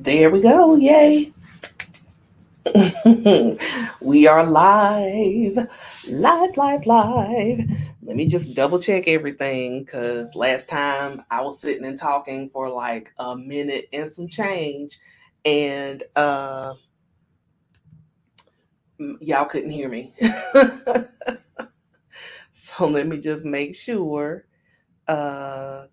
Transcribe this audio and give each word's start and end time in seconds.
There 0.00 0.30
we 0.30 0.40
go. 0.40 0.76
Yay. 0.76 1.30
we 4.00 4.26
are 4.26 4.46
live. 4.46 5.58
Live, 6.08 6.56
live, 6.56 6.86
live. 6.86 7.60
Let 8.02 8.16
me 8.16 8.26
just 8.26 8.54
double 8.54 8.78
check 8.78 9.08
everything 9.08 9.84
because 9.84 10.34
last 10.34 10.70
time 10.70 11.22
I 11.30 11.42
was 11.42 11.60
sitting 11.60 11.84
and 11.84 11.98
talking 11.98 12.48
for 12.48 12.70
like 12.70 13.12
a 13.18 13.36
minute 13.36 13.90
and 13.92 14.10
some 14.10 14.26
change, 14.26 14.98
and 15.44 16.02
uh 16.16 16.72
y'all 19.20 19.44
couldn't 19.44 19.68
hear 19.68 19.90
me. 19.90 20.14
so 22.52 22.88
let 22.88 23.06
me 23.06 23.18
just 23.18 23.44
make 23.44 23.76
sure 23.76 24.46
uh 25.08 25.88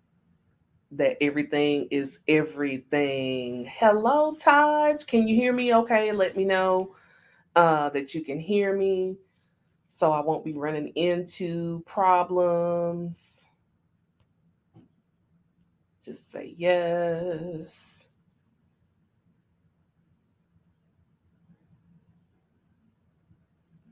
that 0.92 1.16
everything 1.20 1.88
is 1.90 2.20
everything. 2.28 3.66
Hello, 3.70 4.34
Taj. 4.34 5.04
Can 5.04 5.28
you 5.28 5.36
hear 5.36 5.52
me 5.52 5.74
okay? 5.74 6.12
Let 6.12 6.36
me 6.36 6.44
know 6.44 6.94
uh, 7.56 7.90
that 7.90 8.14
you 8.14 8.22
can 8.24 8.40
hear 8.40 8.76
me 8.76 9.18
so 9.88 10.12
I 10.12 10.20
won't 10.20 10.44
be 10.44 10.54
running 10.54 10.88
into 10.88 11.82
problems. 11.86 13.48
Just 16.04 16.30
say 16.32 16.54
yes. 16.56 18.06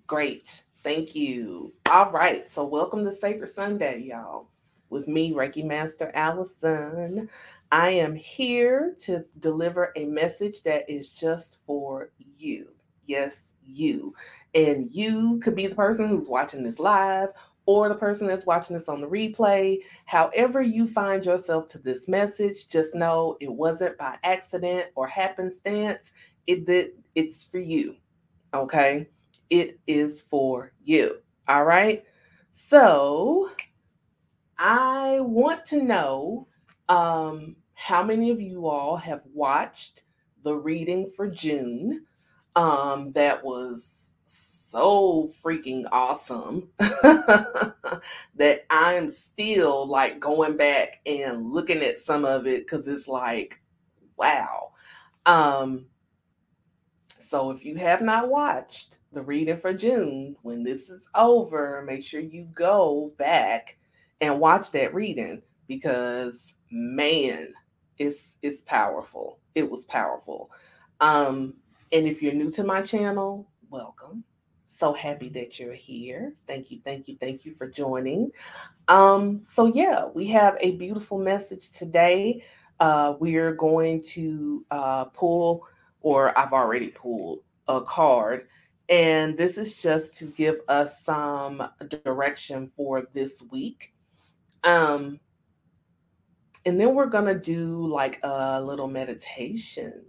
Great. 0.07 0.63
Thank 0.83 1.15
you. 1.15 1.75
All 1.91 2.11
right. 2.13 2.47
So, 2.47 2.65
welcome 2.65 3.05
to 3.05 3.13
Sacred 3.13 3.49
Sunday, 3.49 4.01
y'all 4.03 4.49
with 4.91 5.09
me, 5.09 5.33
Reiki 5.33 5.65
Master 5.65 6.11
Allison. 6.15 7.29
I 7.73 7.91
am 7.91 8.15
here 8.15 8.95
to 9.03 9.25
deliver 9.41 9.93
a 9.97 10.05
message 10.05 10.63
that 10.63 10.89
is 10.89 11.11
just 11.11 11.59
for 11.67 12.11
you. 12.39 12.69
Yes, 13.05 13.55
you. 13.63 14.15
And 14.55 14.91
you 14.93 15.41
could 15.43 15.57
be 15.57 15.67
the 15.67 15.75
person 15.75 16.09
who's 16.09 16.29
watching 16.29 16.63
this 16.63 16.79
live 16.79 17.31
or 17.67 17.89
the 17.89 17.95
person 17.95 18.27
that's 18.27 18.47
watching 18.47 18.77
this 18.77 18.89
on 18.89 19.01
the 19.01 19.09
replay. 19.09 19.79
However, 20.05 20.63
you 20.63 20.87
find 20.87 21.25
yourself 21.25 21.69
to 21.69 21.79
this 21.79 22.09
message, 22.09 22.69
just 22.69 22.95
know 22.95 23.37
it 23.41 23.53
wasn't 23.53 23.99
by 23.99 24.17
accident 24.23 24.87
or 24.95 25.07
happenstance. 25.07 26.13
It 26.47 26.67
did, 26.67 26.93
it's 27.15 27.43
for 27.43 27.59
you. 27.59 27.97
Okay. 28.55 29.09
It 29.51 29.79
is 29.87 30.23
for 30.23 30.73
you. 30.85 31.19
All 31.49 31.65
right. 31.65 32.05
So 32.53 33.51
I 34.59 35.21
want 35.21 35.67
to 35.67 35.83
know 35.83 36.49
um, 36.89 37.57
how 37.75 38.03
many 38.03 38.31
of 38.31 38.41
you 38.41 38.67
all 38.67 38.97
have 38.97 39.23
watched 39.33 40.05
the 40.43 40.55
reading 40.55 41.11
for 41.15 41.29
June. 41.29 42.07
Um, 42.55 43.13
that 43.13 43.45
was 43.45 44.15
so 44.25 45.31
freaking 45.45 45.87
awesome 45.93 46.71
that 46.79 48.65
I'm 48.71 49.09
still 49.09 49.87
like 49.87 50.21
going 50.21 50.57
back 50.57 51.01
and 51.07 51.51
looking 51.51 51.83
at 51.83 51.99
some 51.99 52.25
of 52.25 52.47
it 52.47 52.65
because 52.65 52.89
it's 52.89 53.09
like, 53.09 53.61
wow. 54.17 54.73
Um, 55.27 55.87
so 57.09 57.51
if 57.51 57.65
you 57.65 57.77
have 57.77 58.01
not 58.01 58.31
watched 58.31 58.99
the 59.13 59.23
reading 59.23 59.59
for 59.59 59.75
June, 59.75 60.37
when 60.43 60.63
this 60.63 60.89
is 60.89 61.09
over, 61.15 61.83
make 61.87 62.03
sure 62.03 62.21
you 62.21 62.45
go 62.55 63.13
back 63.19 63.79
and 64.21 64.41
watch 64.41 64.71
that 64.73 64.95
reading 64.95 65.43
because 65.69 66.55
man, 66.71 67.53
it's 67.99 68.37
it's 68.43 68.63
powerful. 68.63 69.39
It 69.55 69.71
was 69.71 69.85
powerful. 69.87 70.51
Um, 71.01 71.55
and 71.93 72.07
if 72.07 72.23
you're 72.23 72.35
new 72.35 72.51
to 72.53 72.65
my 72.65 72.83
channel, 72.83 73.49
welcome. 73.71 74.25
So 74.65 74.93
happy 74.93 75.29
that 75.31 75.59
you're 75.59 75.73
here. 75.73 76.35
Thank 76.47 76.71
you, 76.71 76.81
thank 76.85 77.09
you, 77.09 77.17
thank 77.19 77.45
you 77.45 77.55
for 77.55 77.69
joining. 77.69 78.31
Um, 78.89 79.43
so 79.43 79.67
yeah, 79.67 80.07
we 80.15 80.27
have 80.29 80.57
a 80.61 80.77
beautiful 80.77 81.19
message 81.19 81.71
today. 81.71 82.45
Uh, 82.79 83.15
we're 83.19 83.55
going 83.55 84.03
to 84.03 84.65
uh, 84.71 85.07
pull, 85.07 85.67
or 86.03 86.39
I've 86.39 86.53
already 86.53 86.89
pulled 86.89 87.41
a 87.69 87.81
card, 87.81 88.49
and 88.89 89.37
this 89.37 89.57
is 89.57 89.81
just 89.83 90.17
to 90.19 90.27
give 90.27 90.57
us 90.69 91.03
some 91.03 91.67
direction 92.05 92.67
for 92.67 93.09
this 93.15 93.43
week. 93.51 93.95
Um, 94.65 95.21
and 96.67 96.81
then 96.81 96.95
we're 96.95 97.09
gonna 97.09 97.39
do 97.39 97.87
like 97.89 98.21
a 98.25 98.63
little 98.63 98.89
meditation 98.89 100.05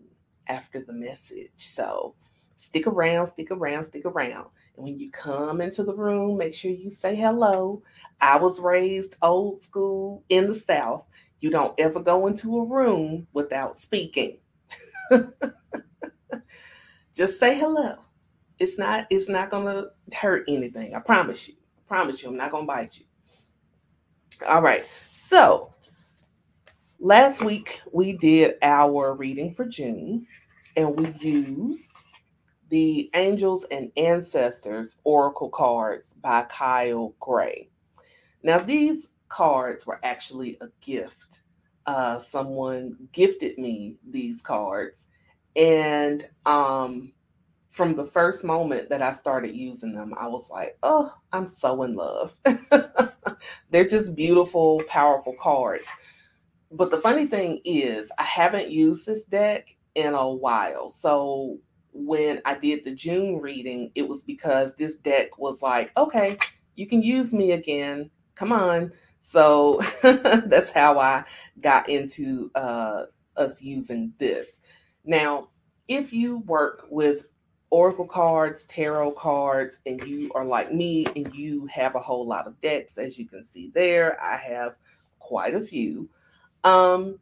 after 0.47 0.83
the 0.85 0.93
message. 0.93 1.51
So 1.57 2.15
stick 2.55 2.87
around, 2.87 3.27
stick 3.27 3.51
around, 3.51 3.85
stick 3.85 4.05
around. 4.05 4.47
And 4.77 4.85
when 4.85 4.99
you 4.99 5.11
come 5.11 5.61
into 5.61 5.83
the 5.83 5.95
room, 5.95 6.37
make 6.37 6.55
sure 6.55 6.71
you 6.71 6.91
say 6.91 7.15
hello. 7.15 7.83
I 8.21 8.39
was 8.39 8.61
raised 8.61 9.17
old 9.23 9.63
school 9.63 10.25
in 10.29 10.47
the 10.47 10.55
South. 10.55 11.05
You 11.41 11.51
don't 11.51 11.75
ever 11.79 12.01
go 12.01 12.27
into 12.27 12.59
a 12.59 12.65
room 12.65 13.27
without 13.33 13.77
speaking. 13.77 14.39
Just 17.15 17.39
say 17.39 17.59
hello. 17.59 17.97
It's 18.59 18.79
not 18.79 19.07
it's 19.11 19.29
not 19.29 19.51
gonna 19.51 19.87
hurt 20.13 20.45
anything. 20.49 20.95
I 20.95 21.01
promise 21.01 21.49
you. 21.49 21.55
I 21.79 21.83
promise 21.89 22.23
you, 22.23 22.29
I'm 22.29 22.37
not 22.37 22.51
gonna 22.51 22.67
bite 22.67 22.99
you. 22.99 23.06
All 24.45 24.61
right. 24.61 24.85
So 25.11 25.73
last 26.99 27.43
week 27.43 27.79
we 27.91 28.13
did 28.13 28.55
our 28.61 29.13
reading 29.13 29.53
for 29.53 29.65
June 29.65 30.27
and 30.75 30.95
we 30.95 31.11
used 31.19 32.03
the 32.69 33.09
Angels 33.15 33.65
and 33.71 33.91
Ancestors 33.97 34.97
Oracle 35.03 35.49
cards 35.49 36.13
by 36.13 36.43
Kyle 36.43 37.13
Gray. 37.19 37.69
Now, 38.43 38.59
these 38.59 39.09
cards 39.29 39.85
were 39.85 39.99
actually 40.03 40.57
a 40.61 40.67
gift. 40.81 41.41
Uh, 41.85 42.19
someone 42.19 42.97
gifted 43.13 43.57
me 43.57 43.97
these 44.09 44.41
cards, 44.41 45.07
and 45.55 46.27
um, 46.45 47.13
from 47.77 47.95
the 47.95 48.05
first 48.05 48.43
moment 48.43 48.89
that 48.89 49.03
I 49.03 49.11
started 49.11 49.55
using 49.55 49.93
them, 49.93 50.15
I 50.17 50.27
was 50.27 50.49
like, 50.49 50.79
oh, 50.81 51.13
I'm 51.31 51.47
so 51.47 51.83
in 51.83 51.93
love. 51.93 52.35
They're 53.69 53.87
just 53.87 54.15
beautiful, 54.15 54.81
powerful 54.87 55.35
cards. 55.39 55.87
But 56.71 56.89
the 56.89 56.97
funny 56.97 57.27
thing 57.27 57.61
is, 57.63 58.11
I 58.17 58.23
haven't 58.23 58.71
used 58.71 59.05
this 59.05 59.25
deck 59.25 59.75
in 59.93 60.15
a 60.15 60.27
while. 60.27 60.89
So 60.89 61.59
when 61.93 62.41
I 62.45 62.57
did 62.57 62.83
the 62.83 62.95
June 62.95 63.39
reading, 63.39 63.91
it 63.93 64.07
was 64.07 64.23
because 64.23 64.75
this 64.75 64.95
deck 64.95 65.37
was 65.37 65.61
like, 65.61 65.91
okay, 65.95 66.39
you 66.75 66.87
can 66.87 67.03
use 67.03 67.31
me 67.31 67.51
again. 67.51 68.09
Come 68.33 68.51
on. 68.51 68.91
So 69.21 69.83
that's 70.01 70.71
how 70.71 70.97
I 70.97 71.25
got 71.61 71.87
into 71.89 72.49
uh, 72.55 73.03
us 73.35 73.61
using 73.61 74.13
this. 74.17 74.61
Now, 75.05 75.49
if 75.87 76.11
you 76.11 76.39
work 76.39 76.87
with 76.89 77.25
oracle 77.69 78.07
cards, 78.07 78.65
tarot 78.65 79.11
cards, 79.11 79.79
and 79.85 80.05
you 80.07 80.31
are 80.35 80.45
like 80.45 80.73
me 80.73 81.05
and 81.15 81.33
you 81.35 81.65
have 81.67 81.95
a 81.95 81.99
whole 81.99 82.25
lot 82.25 82.47
of 82.47 82.59
decks, 82.61 82.97
as 82.97 83.17
you 83.17 83.27
can 83.27 83.43
see 83.43 83.71
there, 83.73 84.21
I 84.23 84.37
have 84.37 84.77
quite 85.19 85.53
a 85.53 85.61
few. 85.61 86.09
Um, 86.63 87.19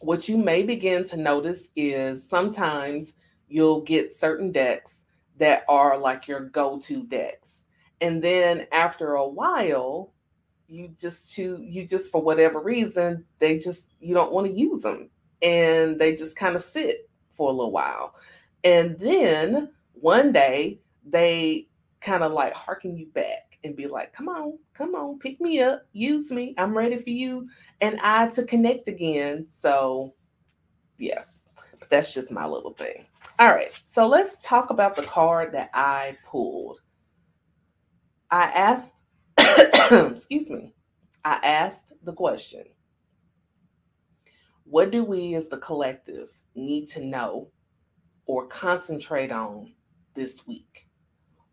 what 0.00 0.28
you 0.28 0.36
may 0.36 0.64
begin 0.64 1.04
to 1.04 1.16
notice 1.16 1.68
is 1.76 2.28
sometimes 2.28 3.14
you'll 3.48 3.82
get 3.82 4.12
certain 4.12 4.52
decks 4.52 5.04
that 5.36 5.64
are 5.68 5.98
like 5.98 6.28
your 6.28 6.40
go-to 6.40 7.04
decks. 7.04 7.64
And 8.00 8.22
then 8.22 8.66
after 8.72 9.14
a 9.14 9.28
while, 9.28 10.12
you 10.68 10.92
just 10.98 11.34
to 11.34 11.58
you 11.62 11.86
just 11.86 12.10
for 12.10 12.22
whatever 12.22 12.60
reason, 12.60 13.24
they 13.38 13.58
just 13.58 13.92
you 14.00 14.14
don't 14.14 14.32
want 14.32 14.46
to 14.46 14.52
use 14.52 14.82
them 14.82 15.10
and 15.42 16.00
they 16.00 16.16
just 16.16 16.36
kind 16.36 16.56
of 16.56 16.62
sit 16.62 17.08
for 17.32 17.50
a 17.50 17.52
little 17.52 17.72
while. 17.72 18.14
And 18.64 18.98
then 18.98 19.70
one 19.92 20.32
day 20.32 20.80
they 21.06 21.68
kind 22.00 22.22
of 22.22 22.32
like 22.32 22.54
harken 22.54 22.96
you 22.96 23.06
back 23.08 23.58
and 23.62 23.76
be 23.76 23.86
like, 23.86 24.12
come 24.12 24.28
on, 24.28 24.58
come 24.74 24.94
on, 24.94 25.18
pick 25.18 25.40
me 25.40 25.60
up, 25.60 25.82
use 25.92 26.30
me. 26.30 26.54
I'm 26.58 26.76
ready 26.76 26.96
for 26.96 27.10
you 27.10 27.48
and 27.80 27.98
I 28.02 28.28
to 28.30 28.44
connect 28.44 28.88
again. 28.88 29.46
So, 29.48 30.14
yeah, 30.98 31.24
but 31.78 31.90
that's 31.90 32.12
just 32.12 32.30
my 32.30 32.46
little 32.46 32.74
thing. 32.74 33.06
All 33.38 33.48
right, 33.48 33.72
so 33.86 34.06
let's 34.06 34.38
talk 34.40 34.70
about 34.70 34.96
the 34.96 35.02
card 35.02 35.52
that 35.54 35.70
I 35.74 36.16
pulled. 36.24 36.80
I 38.30 38.44
asked, 38.44 38.94
excuse 39.38 40.50
me, 40.50 40.72
I 41.24 41.40
asked 41.42 41.92
the 42.02 42.12
question 42.12 42.64
What 44.64 44.90
do 44.90 45.04
we 45.04 45.34
as 45.34 45.48
the 45.48 45.58
collective 45.58 46.28
need 46.54 46.88
to 46.90 47.04
know 47.04 47.50
or 48.26 48.46
concentrate 48.46 49.32
on 49.32 49.72
this 50.14 50.46
week? 50.46 50.88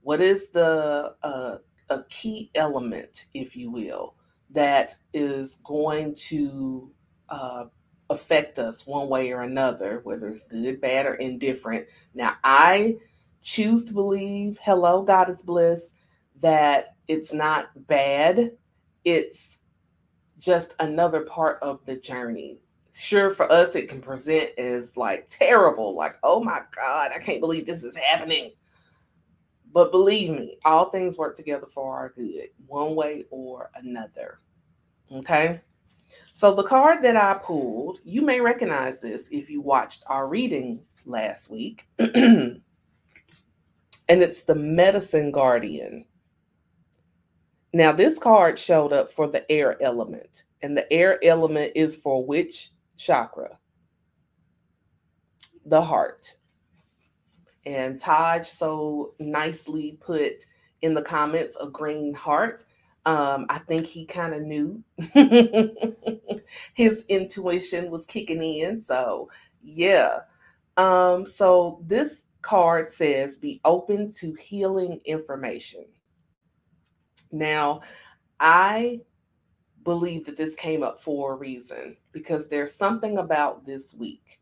What 0.01 0.21
is 0.21 0.49
the 0.49 1.15
uh, 1.23 1.57
a 1.89 2.03
key 2.09 2.49
element, 2.55 3.25
if 3.33 3.55
you 3.55 3.69
will, 3.69 4.15
that 4.49 4.95
is 5.13 5.59
going 5.63 6.15
to 6.15 6.91
uh, 7.29 7.65
affect 8.09 8.59
us 8.59 8.87
one 8.87 9.09
way 9.09 9.31
or 9.31 9.41
another, 9.41 10.01
whether 10.03 10.27
it's 10.27 10.43
good, 10.45 10.81
bad, 10.81 11.05
or 11.05 11.15
indifferent. 11.15 11.87
Now, 12.13 12.35
I 12.43 12.97
choose 13.41 13.85
to 13.85 13.93
believe, 13.93 14.57
hello, 14.61 15.03
God 15.03 15.29
is 15.29 15.43
bliss, 15.43 15.93
that 16.41 16.95
it's 17.07 17.33
not 17.33 17.69
bad. 17.87 18.51
It's 19.03 19.57
just 20.37 20.75
another 20.79 21.21
part 21.21 21.59
of 21.61 21.85
the 21.85 21.97
journey. 21.97 22.59
Sure, 22.93 23.31
for 23.31 23.49
us, 23.51 23.75
it 23.75 23.87
can 23.87 24.01
present 24.01 24.51
as 24.57 24.97
like 24.97 25.27
terrible, 25.29 25.95
like, 25.95 26.17
oh 26.23 26.43
my 26.43 26.61
God, 26.75 27.11
I 27.15 27.19
can't 27.19 27.39
believe 27.39 27.65
this 27.65 27.83
is 27.83 27.95
happening. 27.95 28.51
But 29.73 29.91
believe 29.91 30.31
me, 30.31 30.57
all 30.65 30.89
things 30.89 31.17
work 31.17 31.37
together 31.37 31.67
for 31.67 31.95
our 31.95 32.09
good, 32.09 32.49
one 32.67 32.95
way 32.95 33.23
or 33.31 33.71
another. 33.75 34.39
Okay. 35.09 35.61
So 36.33 36.53
the 36.53 36.63
card 36.63 37.01
that 37.03 37.15
I 37.15 37.39
pulled, 37.41 37.99
you 38.03 38.21
may 38.21 38.41
recognize 38.41 38.99
this 38.99 39.29
if 39.31 39.49
you 39.49 39.61
watched 39.61 40.03
our 40.07 40.27
reading 40.27 40.81
last 41.05 41.49
week. 41.49 41.85
and 41.99 42.61
it's 44.09 44.43
the 44.43 44.55
Medicine 44.55 45.31
Guardian. 45.31 46.05
Now, 47.73 47.93
this 47.93 48.19
card 48.19 48.59
showed 48.59 48.91
up 48.91 49.09
for 49.13 49.27
the 49.27 49.49
air 49.49 49.81
element, 49.81 50.43
and 50.61 50.75
the 50.75 50.91
air 50.91 51.23
element 51.23 51.71
is 51.73 51.95
for 51.95 52.25
which 52.25 52.71
chakra? 53.01 53.57
The 55.65 55.81
heart. 55.81 56.35
And 57.65 57.99
Taj 57.99 58.47
so 58.47 59.13
nicely 59.19 59.97
put 60.01 60.45
in 60.81 60.93
the 60.93 61.01
comments 61.01 61.57
a 61.61 61.69
green 61.69 62.13
heart. 62.13 62.65
Um, 63.05 63.45
I 63.49 63.59
think 63.59 63.85
he 63.85 64.05
kind 64.05 64.33
of 64.33 64.41
knew 64.41 64.83
his 66.73 67.05
intuition 67.07 67.89
was 67.89 68.05
kicking 68.05 68.41
in. 68.41 68.81
So, 68.81 69.29
yeah. 69.63 70.19
Um, 70.77 71.25
so, 71.25 71.83
this 71.85 72.25
card 72.41 72.89
says 72.89 73.37
be 73.37 73.59
open 73.65 74.11
to 74.13 74.33
healing 74.33 75.01
information. 75.05 75.85
Now, 77.31 77.81
I 78.39 79.01
believe 79.83 80.25
that 80.25 80.37
this 80.37 80.55
came 80.55 80.83
up 80.83 81.01
for 81.01 81.33
a 81.33 81.35
reason 81.35 81.97
because 82.11 82.47
there's 82.47 82.73
something 82.73 83.17
about 83.17 83.65
this 83.65 83.93
week 83.93 84.39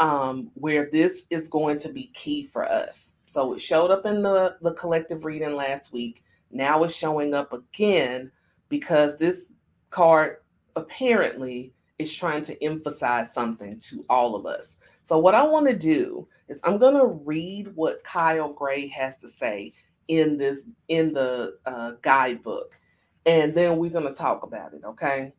um, 0.00 0.50
where 0.54 0.88
this 0.90 1.24
is 1.30 1.48
going 1.48 1.78
to 1.80 1.92
be 1.92 2.10
key 2.14 2.44
for 2.44 2.64
us. 2.64 3.14
So 3.26 3.54
it 3.54 3.60
showed 3.60 3.90
up 3.90 4.06
in 4.06 4.22
the, 4.22 4.56
the 4.62 4.72
collective 4.74 5.24
reading 5.24 5.54
last 5.54 5.92
week. 5.92 6.22
Now 6.50 6.82
it's 6.84 6.94
showing 6.94 7.34
up 7.34 7.52
again 7.52 8.30
because 8.68 9.16
this 9.18 9.52
card 9.90 10.38
apparently 10.76 11.74
is 11.98 12.14
trying 12.14 12.44
to 12.44 12.64
emphasize 12.64 13.34
something 13.34 13.78
to 13.80 14.04
all 14.08 14.36
of 14.36 14.46
us. 14.46 14.78
So, 15.02 15.18
what 15.18 15.34
I 15.34 15.42
want 15.42 15.66
to 15.68 15.76
do 15.76 16.28
is 16.48 16.60
I'm 16.64 16.78
going 16.78 16.94
to 16.94 17.06
read 17.24 17.72
what 17.74 18.04
Kyle 18.04 18.52
Gray 18.52 18.86
has 18.88 19.20
to 19.20 19.28
say 19.28 19.72
in 20.06 20.38
this 20.38 20.64
in 20.88 21.12
the 21.12 21.58
uh, 21.66 21.92
guidebook, 22.02 22.78
and 23.26 23.54
then 23.54 23.78
we're 23.78 23.90
going 23.90 24.06
to 24.06 24.14
talk 24.14 24.42
about 24.42 24.74
it. 24.74 24.82
Okay. 24.84 25.32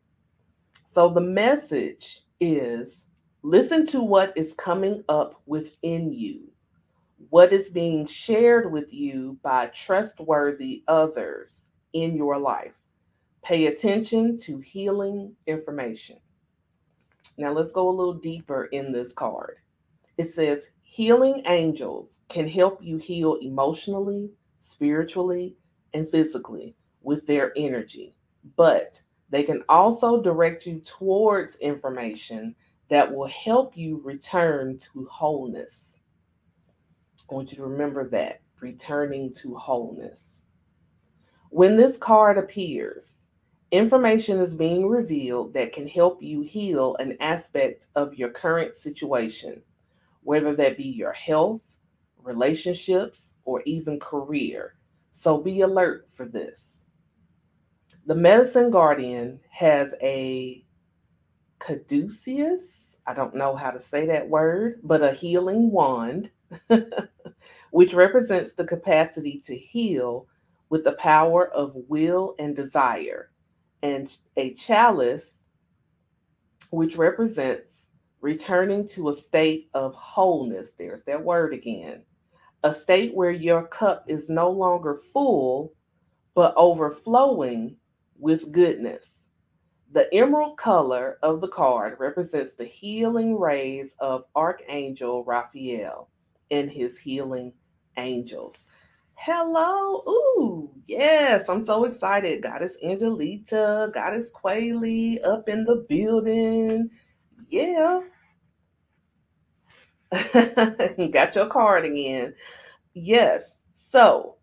So 0.84 1.08
the 1.08 1.20
message 1.20 2.22
is 2.40 3.06
Listen 3.42 3.86
to 3.86 4.02
what 4.02 4.36
is 4.36 4.52
coming 4.52 5.02
up 5.08 5.40
within 5.46 6.12
you, 6.12 6.52
what 7.30 7.54
is 7.54 7.70
being 7.70 8.04
shared 8.04 8.70
with 8.70 8.92
you 8.92 9.38
by 9.42 9.66
trustworthy 9.68 10.84
others 10.88 11.70
in 11.94 12.14
your 12.14 12.38
life. 12.38 12.74
Pay 13.42 13.68
attention 13.68 14.38
to 14.40 14.58
healing 14.58 15.34
information. 15.46 16.18
Now, 17.38 17.52
let's 17.52 17.72
go 17.72 17.88
a 17.88 17.90
little 17.90 18.12
deeper 18.12 18.66
in 18.66 18.92
this 18.92 19.14
card. 19.14 19.56
It 20.18 20.28
says, 20.28 20.68
Healing 20.82 21.42
angels 21.46 22.18
can 22.28 22.46
help 22.46 22.80
you 22.82 22.98
heal 22.98 23.36
emotionally, 23.36 24.30
spiritually, 24.58 25.56
and 25.94 26.10
physically 26.10 26.76
with 27.00 27.26
their 27.26 27.54
energy, 27.56 28.14
but 28.56 29.00
they 29.30 29.44
can 29.44 29.62
also 29.68 30.20
direct 30.20 30.66
you 30.66 30.80
towards 30.80 31.56
information 31.56 32.54
that 32.88 33.10
will 33.10 33.28
help 33.28 33.76
you 33.76 34.00
return 34.04 34.76
to 34.78 35.06
wholeness. 35.10 36.00
I 37.30 37.34
want 37.34 37.52
you 37.52 37.56
to 37.58 37.64
remember 37.64 38.08
that 38.08 38.40
returning 38.60 39.32
to 39.34 39.54
wholeness. 39.54 40.44
When 41.50 41.76
this 41.76 41.96
card 41.96 42.38
appears, 42.38 43.26
information 43.70 44.38
is 44.38 44.56
being 44.56 44.88
revealed 44.88 45.54
that 45.54 45.72
can 45.72 45.86
help 45.86 46.22
you 46.22 46.42
heal 46.42 46.96
an 46.96 47.16
aspect 47.20 47.86
of 47.94 48.14
your 48.14 48.30
current 48.30 48.74
situation, 48.74 49.62
whether 50.22 50.54
that 50.56 50.76
be 50.76 50.84
your 50.84 51.12
health, 51.12 51.62
relationships, 52.22 53.34
or 53.44 53.62
even 53.64 53.98
career. 54.00 54.74
So 55.12 55.40
be 55.40 55.60
alert 55.60 56.08
for 56.12 56.26
this. 56.26 56.79
The 58.10 58.16
medicine 58.16 58.72
guardian 58.72 59.38
has 59.50 59.94
a 60.02 60.66
caduceus, 61.60 62.96
I 63.06 63.14
don't 63.14 63.36
know 63.36 63.54
how 63.54 63.70
to 63.70 63.78
say 63.78 64.04
that 64.06 64.28
word, 64.28 64.80
but 64.82 65.00
a 65.00 65.12
healing 65.12 65.70
wand, 65.70 66.28
which 67.70 67.94
represents 67.94 68.52
the 68.52 68.64
capacity 68.64 69.40
to 69.46 69.56
heal 69.56 70.26
with 70.70 70.82
the 70.82 70.94
power 70.94 71.50
of 71.52 71.70
will 71.86 72.34
and 72.40 72.56
desire, 72.56 73.30
and 73.84 74.12
a 74.36 74.54
chalice, 74.54 75.44
which 76.70 76.96
represents 76.96 77.86
returning 78.20 78.88
to 78.88 79.10
a 79.10 79.14
state 79.14 79.68
of 79.72 79.94
wholeness. 79.94 80.72
There's 80.72 81.04
that 81.04 81.22
word 81.22 81.54
again. 81.54 82.02
A 82.64 82.74
state 82.74 83.14
where 83.14 83.30
your 83.30 83.68
cup 83.68 84.02
is 84.08 84.28
no 84.28 84.50
longer 84.50 84.96
full, 85.12 85.74
but 86.34 86.54
overflowing 86.56 87.76
with 88.20 88.52
goodness. 88.52 89.24
The 89.92 90.08
emerald 90.14 90.56
color 90.56 91.18
of 91.22 91.40
the 91.40 91.48
card 91.48 91.96
represents 91.98 92.54
the 92.54 92.64
healing 92.64 93.38
rays 93.38 93.94
of 93.98 94.24
Archangel 94.36 95.24
Raphael 95.24 96.08
and 96.50 96.70
his 96.70 96.98
healing 96.98 97.52
angels. 97.96 98.66
Hello. 99.14 100.02
Ooh, 100.08 100.70
yes, 100.86 101.48
I'm 101.48 101.60
so 101.60 101.84
excited. 101.84 102.42
Goddess 102.42 102.76
Angelita, 102.84 103.90
Goddess 103.92 104.30
Quaylee 104.32 105.18
up 105.26 105.48
in 105.48 105.64
the 105.64 105.84
building. 105.88 106.88
Yeah. 107.48 108.00
Got 111.12 111.34
your 111.34 111.46
card 111.48 111.84
again. 111.84 112.34
Yes. 112.94 113.58
So 113.74 114.36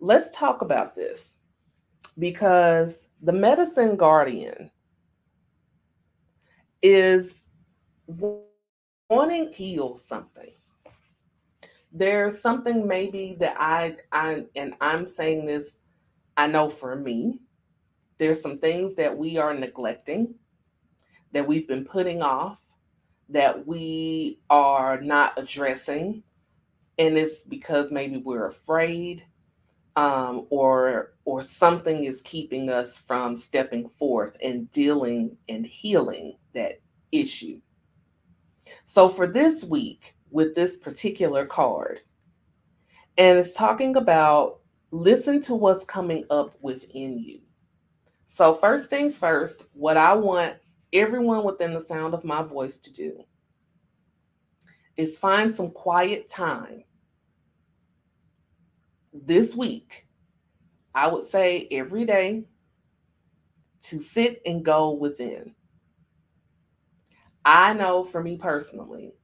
let's 0.00 0.30
talk 0.36 0.62
about 0.62 0.94
this 0.94 1.39
because 2.20 3.08
the 3.22 3.32
medicine 3.32 3.96
guardian 3.96 4.70
is 6.82 7.44
wanting 9.08 9.46
to 9.48 9.52
heal 9.52 9.96
something. 9.96 10.52
There's 11.92 12.40
something 12.40 12.86
maybe 12.86 13.36
that 13.40 13.56
I 13.58 13.96
I 14.12 14.44
and 14.54 14.74
I'm 14.80 15.06
saying 15.06 15.46
this 15.46 15.80
I 16.36 16.46
know 16.46 16.68
for 16.68 16.94
me 16.94 17.40
there's 18.18 18.40
some 18.40 18.58
things 18.58 18.94
that 18.94 19.16
we 19.16 19.38
are 19.38 19.54
neglecting 19.54 20.34
that 21.32 21.46
we've 21.46 21.66
been 21.66 21.84
putting 21.84 22.22
off 22.22 22.58
that 23.30 23.66
we 23.66 24.40
are 24.50 25.00
not 25.00 25.32
addressing 25.38 26.22
and 26.98 27.16
it's 27.16 27.42
because 27.44 27.90
maybe 27.90 28.18
we're 28.18 28.48
afraid 28.48 29.24
um, 30.00 30.46
or 30.48 31.12
or 31.26 31.42
something 31.42 32.04
is 32.04 32.22
keeping 32.22 32.70
us 32.70 32.98
from 32.98 33.36
stepping 33.36 33.86
forth 33.86 34.34
and 34.42 34.70
dealing 34.70 35.36
and 35.50 35.66
healing 35.66 36.38
that 36.54 36.80
issue. 37.12 37.60
So 38.86 39.10
for 39.10 39.26
this 39.26 39.62
week 39.62 40.16
with 40.30 40.54
this 40.54 40.78
particular 40.78 41.44
card, 41.44 42.00
and 43.18 43.38
it's 43.38 43.52
talking 43.52 43.96
about 43.96 44.60
listen 44.90 45.38
to 45.42 45.54
what's 45.54 45.84
coming 45.84 46.24
up 46.30 46.56
within 46.62 47.18
you. 47.18 47.40
So 48.24 48.54
first 48.54 48.88
things 48.88 49.18
first, 49.18 49.66
what 49.74 49.98
I 49.98 50.14
want 50.14 50.56
everyone 50.94 51.44
within 51.44 51.74
the 51.74 51.80
sound 51.80 52.14
of 52.14 52.24
my 52.24 52.42
voice 52.42 52.78
to 52.78 52.90
do 52.90 53.22
is 54.96 55.18
find 55.18 55.54
some 55.54 55.70
quiet 55.70 56.30
time 56.30 56.84
this 59.12 59.56
week, 59.56 60.06
I 60.94 61.08
would 61.08 61.24
say 61.24 61.68
every 61.70 62.04
day 62.04 62.44
to 63.84 64.00
sit 64.00 64.40
and 64.44 64.64
go 64.64 64.92
within. 64.92 65.54
I 67.44 67.72
know 67.72 68.04
for 68.04 68.22
me 68.22 68.36
personally, 68.36 69.14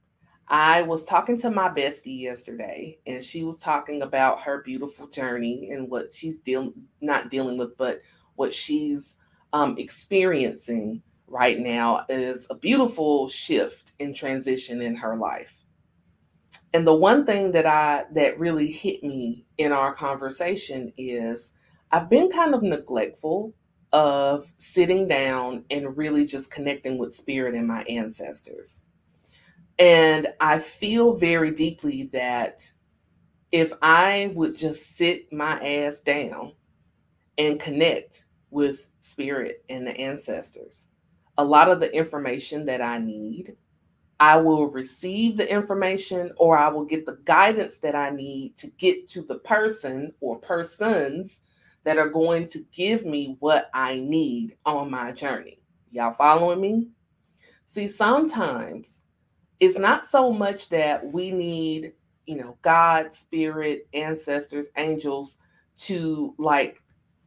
I 0.47 0.81
was 0.83 1.05
talking 1.05 1.37
to 1.41 1.51
my 1.51 1.69
bestie 1.69 2.21
yesterday, 2.21 2.97
and 3.05 3.23
she 3.23 3.43
was 3.43 3.57
talking 3.57 4.01
about 4.01 4.41
her 4.41 4.63
beautiful 4.63 5.07
journey 5.07 5.69
and 5.71 5.89
what 5.91 6.13
she's 6.13 6.39
dealing 6.39 6.73
not 7.01 7.29
dealing 7.29 7.57
with, 7.57 7.77
but 7.77 8.01
what 8.35 8.53
she's 8.53 9.17
um, 9.53 9.77
experiencing 9.77 11.01
right 11.27 11.59
now 11.59 12.05
is 12.07 12.47
a 12.49 12.55
beautiful 12.55 13.27
shift 13.27 13.91
in 13.99 14.13
transition 14.13 14.81
in 14.81 14.95
her 14.95 15.17
life. 15.17 15.56
And 16.77 16.85
the 16.85 16.93
one 16.93 17.25
thing 17.25 17.53
that 17.53 17.65
I 17.65 18.05
that 18.11 18.37
really 18.37 18.71
hit 18.71 19.03
me 19.03 19.47
in 19.57 19.71
our 19.71 19.95
conversation 19.95 20.93
is 20.95 21.51
I've 21.91 22.07
been 22.07 22.29
kind 22.29 22.53
of 22.53 22.61
neglectful 22.61 23.55
of 23.93 24.53
sitting 24.59 25.07
down 25.07 25.65
and 25.71 25.97
really 25.97 26.27
just 26.27 26.51
connecting 26.51 26.99
with 26.99 27.15
spirit 27.15 27.55
and 27.55 27.67
my 27.67 27.81
ancestors. 27.89 28.85
And 29.79 30.27
I 30.39 30.59
feel 30.59 31.15
very 31.15 31.49
deeply 31.49 32.11
that 32.13 32.71
if 33.51 33.73
I 33.81 34.31
would 34.35 34.55
just 34.55 34.97
sit 34.97 35.33
my 35.33 35.59
ass 35.59 36.01
down 36.01 36.53
and 37.39 37.59
connect 37.59 38.27
with 38.51 38.85
spirit 39.01 39.65
and 39.67 39.87
the 39.87 39.97
ancestors, 39.97 40.89
a 41.39 41.43
lot 41.43 41.71
of 41.71 41.79
the 41.79 41.91
information 41.91 42.65
that 42.65 42.83
I 42.83 42.99
need, 42.99 43.55
I 44.19 44.37
will 44.37 44.67
receive 44.67 45.37
the 45.37 45.51
information 45.51 46.31
or 46.37 46.57
I 46.57 46.69
will 46.69 46.85
get 46.85 47.05
the 47.05 47.19
guidance 47.25 47.77
that 47.79 47.95
I 47.95 48.09
need 48.09 48.57
to 48.57 48.67
get 48.77 49.07
to 49.09 49.21
the 49.21 49.39
person 49.39 50.13
or 50.21 50.39
persons 50.39 51.41
that 51.83 51.97
are 51.97 52.09
going 52.09 52.47
to 52.47 52.65
give 52.71 53.05
me 53.05 53.37
what 53.39 53.69
I 53.73 53.99
need 53.99 54.57
on 54.65 54.89
my 54.89 55.11
journey. 55.11 55.59
Y'all 55.91 56.13
following 56.13 56.59
me? 56.59 56.87
See, 57.67 57.87
sometimes 57.87 59.05
it's 59.59 59.77
not 59.77 60.05
so 60.05 60.31
much 60.31 60.69
that 60.69 61.05
we 61.05 61.31
need, 61.31 61.93
you 62.25 62.37
know, 62.37 62.57
God, 62.63 63.13
spirit, 63.13 63.87
ancestors, 63.93 64.69
angels 64.77 65.39
to 65.77 66.33
like 66.39 66.81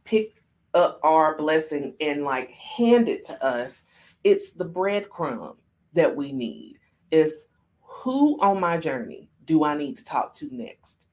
pick 0.04 0.42
up 0.75 0.99
our 1.04 1.37
blessing 1.37 1.94
and 2.00 2.25
like 2.25 2.50
hand 2.50 3.09
it 3.09 3.25
to 3.26 3.44
us. 3.44 3.85
It's 4.25 4.52
the 4.52 4.68
breadcrumb 4.68 5.56
that 5.92 6.14
we 6.14 6.32
need. 6.32 6.80
Is 7.11 7.47
who 7.83 8.40
on 8.40 8.61
my 8.61 8.79
journey 8.79 9.31
do 9.45 9.64
I 9.64 9.76
need 9.76 9.97
to 9.99 10.05
talk 10.05 10.33
to 10.35 10.49
next? 10.55 11.09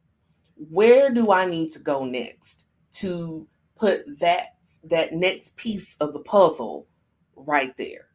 Where 0.70 1.10
do 1.10 1.32
I 1.32 1.46
need 1.46 1.72
to 1.74 1.80
go 1.80 2.06
next 2.06 2.66
to 2.94 3.48
put 3.76 4.20
that 4.20 4.56
that 4.84 5.14
next 5.14 5.58
piece 5.58 5.96
of 6.00 6.14
the 6.14 6.20
puzzle 6.20 6.88
right 7.36 7.76
there? 7.78 8.08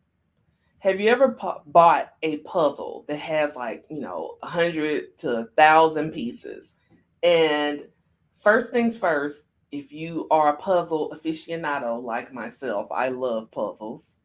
Have 0.78 1.00
you 1.00 1.10
ever 1.10 1.32
po- 1.32 1.62
bought 1.66 2.14
a 2.22 2.38
puzzle 2.38 3.04
that 3.06 3.18
has 3.18 3.54
like, 3.54 3.84
you 3.88 4.00
know, 4.00 4.36
a 4.42 4.46
hundred 4.46 5.16
to 5.18 5.30
a 5.38 5.44
thousand 5.56 6.12
pieces? 6.12 6.76
And 7.22 7.86
first 8.34 8.72
things 8.72 8.98
first, 8.98 9.46
if 9.70 9.92
you 9.92 10.26
are 10.30 10.48
a 10.48 10.56
puzzle 10.56 11.16
aficionado 11.16 12.02
like 12.02 12.32
myself, 12.32 12.88
I 12.90 13.08
love 13.08 13.50
puzzles. 13.50 14.18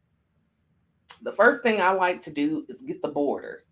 The 1.22 1.34
first 1.34 1.64
thing 1.64 1.82
I 1.82 1.92
like 1.92 2.22
to 2.22 2.32
do 2.32 2.66
is 2.70 2.82
get 2.82 3.02
the 3.02 3.10
border 3.10 3.64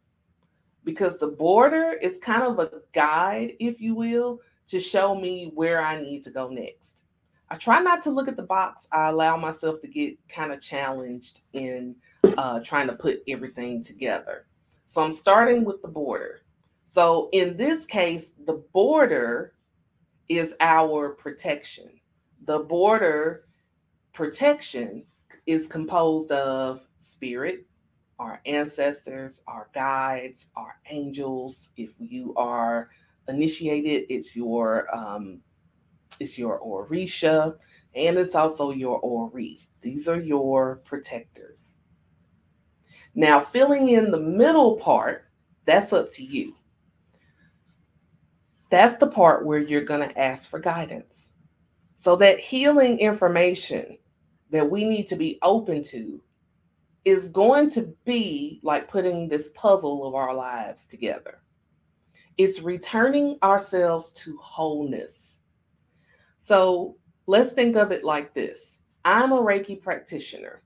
because 0.84 1.18
the 1.18 1.30
border 1.30 1.98
is 2.02 2.20
kind 2.20 2.44
of 2.44 2.60
a 2.60 2.70
guide, 2.94 3.54
if 3.60 3.82
you 3.82 3.96
will, 3.96 4.40
to 4.68 4.80
show 4.80 5.20
me 5.20 5.52
where 5.54 5.82
I 5.82 6.02
need 6.02 6.24
to 6.24 6.32
go 6.32 6.48
next. 6.50 7.04
I 7.50 7.56
try 7.56 7.80
not 7.80 8.02
to 8.04 8.10
look 8.10 8.28
at 8.28 8.38
the 8.38 8.44
box. 8.44 8.88
I 8.92 9.10
allow 9.10 9.38
myself 9.38 9.82
to 9.82 9.88
get 9.88 10.18
kind 10.28 10.52
of 10.52 10.62
challenged 10.62 11.42
in 11.54 11.96
uh, 12.38 12.60
trying 12.62 12.88
to 12.88 12.96
put 12.96 13.22
everything 13.28 13.84
together. 13.84 14.48
So 14.86 15.04
I'm 15.04 15.12
starting 15.12 15.64
with 15.66 15.82
the 15.82 15.88
border. 15.88 16.42
So 16.84 17.30
in 17.34 17.58
this 17.58 17.86
case, 17.86 18.32
the 18.46 18.64
border 18.74 19.54
is 20.30 20.56
our 20.60 21.10
protection. 21.10 21.90
The 22.46 22.60
border 22.60 23.46
protection 24.14 25.04
is 25.46 25.68
composed 25.68 26.32
of 26.32 26.85
spirit, 26.98 27.66
our 28.20 28.42
ancestors, 28.46 29.42
our 29.48 29.70
guides, 29.74 30.48
our 30.56 30.76
angels. 30.90 31.70
If 31.78 31.92
you 32.00 32.34
are 32.36 32.90
initiated, 33.28 34.06
it's 34.10 34.36
your 34.36 34.88
um, 34.96 35.42
it's 36.20 36.38
your 36.38 36.60
Orisha, 36.60 37.58
and 37.94 38.18
it's 38.18 38.36
also 38.36 38.72
your 38.72 39.00
Ori. 39.00 39.60
These 39.82 40.08
are 40.08 40.20
your 40.20 40.78
protectors. 40.78 41.80
Now, 43.14 43.40
filling 43.40 43.90
in 43.90 44.12
the 44.12 44.20
middle 44.20 44.78
part, 44.78 45.30
that's 45.66 45.94
up 45.94 46.12
to 46.12 46.24
you. 46.24 46.56
That's 48.70 48.98
the 48.98 49.08
part 49.08 49.46
where 49.46 49.60
you're 49.60 49.84
going 49.84 50.08
to 50.08 50.20
ask 50.20 50.50
for 50.50 50.60
guidance. 50.60 51.34
So, 51.96 52.16
that 52.18 52.40
healing 52.40 53.00
information 53.00 53.98
that 54.52 54.70
we 54.70 54.84
need 54.84 55.08
to 55.08 55.16
be 55.16 55.40
open 55.42 55.84
to 55.84 56.22
is 57.06 57.28
going 57.30 57.70
to 57.70 57.94
be 58.04 58.60
like 58.64 58.88
putting 58.88 59.30
this 59.30 59.52
puzzle 59.56 60.06
of 60.08 60.16
our 60.16 60.34
lives 60.34 60.86
together. 60.86 61.42
It's 62.38 62.62
returning 62.62 63.38
ourselves 63.44 64.12
to 64.14 64.38
wholeness. 64.38 65.42
So, 66.40 66.98
let's 67.28 67.54
think 67.54 67.76
of 67.76 67.92
it 67.92 68.04
like 68.04 68.34
this 68.34 68.80
I'm 69.06 69.32
a 69.32 69.38
Reiki 69.38 69.82
practitioner 69.82 70.62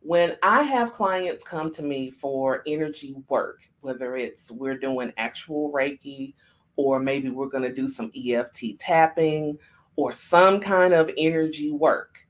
when 0.00 0.36
I 0.42 0.62
have 0.62 0.92
clients 0.92 1.44
come 1.44 1.72
to 1.74 1.82
me 1.82 2.10
for 2.10 2.62
energy 2.66 3.14
work, 3.28 3.60
whether 3.80 4.16
it's 4.16 4.50
we're 4.50 4.78
doing 4.78 5.12
actual 5.18 5.72
Reiki 5.72 6.34
or 6.76 6.98
maybe 7.00 7.30
we're 7.30 7.48
going 7.48 7.64
to 7.64 7.74
do 7.74 7.86
some 7.86 8.10
EFT 8.16 8.78
tapping 8.78 9.58
or 9.96 10.12
some 10.12 10.60
kind 10.60 10.94
of 10.94 11.10
energy 11.18 11.70
work. 11.70 12.26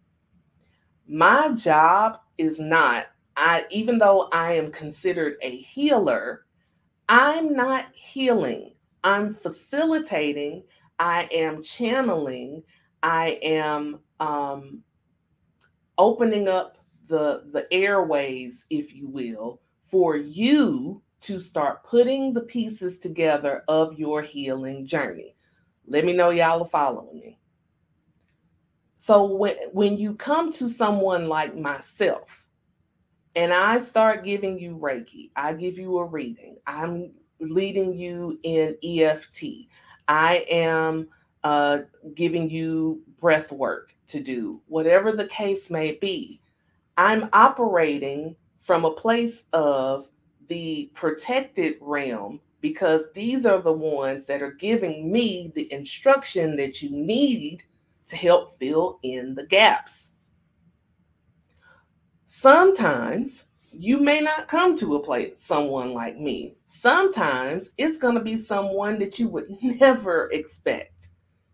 My 1.07 1.53
job 1.53 2.19
is 2.39 2.59
not 2.59 3.07
I 3.41 3.65
even 3.71 3.99
though 3.99 4.29
I 4.33 4.53
am 4.53 4.71
considered 4.71 5.37
a 5.41 5.51
healer, 5.51 6.45
I'm 7.09 7.55
not 7.55 7.87
healing. 7.95 8.75
I'm 9.03 9.35
facilitating, 9.35 10.63
I 10.99 11.27
am 11.33 11.63
channeling, 11.63 12.63
I 13.03 13.39
am 13.43 14.01
um, 14.21 14.83
opening 15.97 16.49
up 16.49 16.77
the 17.09 17.45
the 17.53 17.67
airways, 17.73 18.67
if 18.69 18.95
you 18.95 19.09
will, 19.09 19.63
for 19.85 20.17
you 20.17 21.03
to 21.23 21.41
start 21.41 21.83
putting 21.85 22.35
the 22.35 22.43
pieces 22.43 22.99
together 22.99 23.65
of 23.69 23.99
your 23.99 24.21
healing 24.21 24.87
journey. 24.87 25.35
Let 25.87 26.05
me 26.05 26.13
know 26.13 26.29
y'all 26.29 26.63
are 26.63 26.69
following 26.69 27.21
me. 27.21 27.39
So 28.97 29.25
when 29.25 29.57
when 29.73 29.97
you 29.97 30.15
come 30.15 30.53
to 30.53 30.69
someone 30.69 31.27
like 31.27 31.57
myself 31.57 32.47
and 33.37 33.53
I 33.53 33.79
start 33.79 34.25
giving 34.25 34.59
you 34.59 34.77
Reiki, 34.77 35.31
I 35.37 35.53
give 35.55 35.79
you 35.79 35.99
a 35.99 36.05
reading. 36.05 36.57
I'm 36.67 37.13
leading 37.41 37.97
you 37.97 38.39
in 38.43 38.77
EFT. 38.83 39.69
I 40.09 40.45
am 40.51 41.09
uh, 41.45 41.81
giving 42.15 42.51
you 42.51 43.03
breath 43.21 43.53
work 43.53 43.95
to 44.09 44.21
do, 44.21 44.61
whatever 44.67 45.13
the 45.13 45.27
case 45.29 45.71
may 45.71 45.93
be. 45.93 46.41
I'm 46.97 47.29
operating 47.33 48.37
from 48.61 48.85
a 48.85 48.93
place 48.93 49.45
of 49.53 50.09
the 50.49 50.91
protected 50.95 51.77
realm 51.81 52.41
because 52.61 53.11
these 53.15 53.47
are 53.47 53.61
the 53.61 53.73
ones 53.73 54.27
that 54.27 54.43
are 54.43 54.53
giving 54.53 55.11
me 55.11 55.53
the 55.55 55.73
instruction 55.73 56.57
that 56.57 56.83
you 56.83 56.91
need 56.91 57.63
to 58.09 58.17
help 58.17 58.59
fill 58.59 58.99
in 59.03 59.35
the 59.35 59.47
gaps. 59.47 60.13
Sometimes 62.33 63.47
you 63.73 63.99
may 64.01 64.21
not 64.21 64.47
come 64.47 64.77
to 64.77 64.95
a 64.95 65.03
place 65.03 65.43
someone 65.43 65.93
like 65.93 66.17
me. 66.17 66.55
Sometimes 66.65 67.71
it's 67.77 67.99
going 67.99 68.15
to 68.15 68.23
be 68.23 68.37
someone 68.37 69.01
that 69.01 69.19
you 69.19 69.27
would 69.27 69.49
never 69.63 70.29
expect 70.31 71.09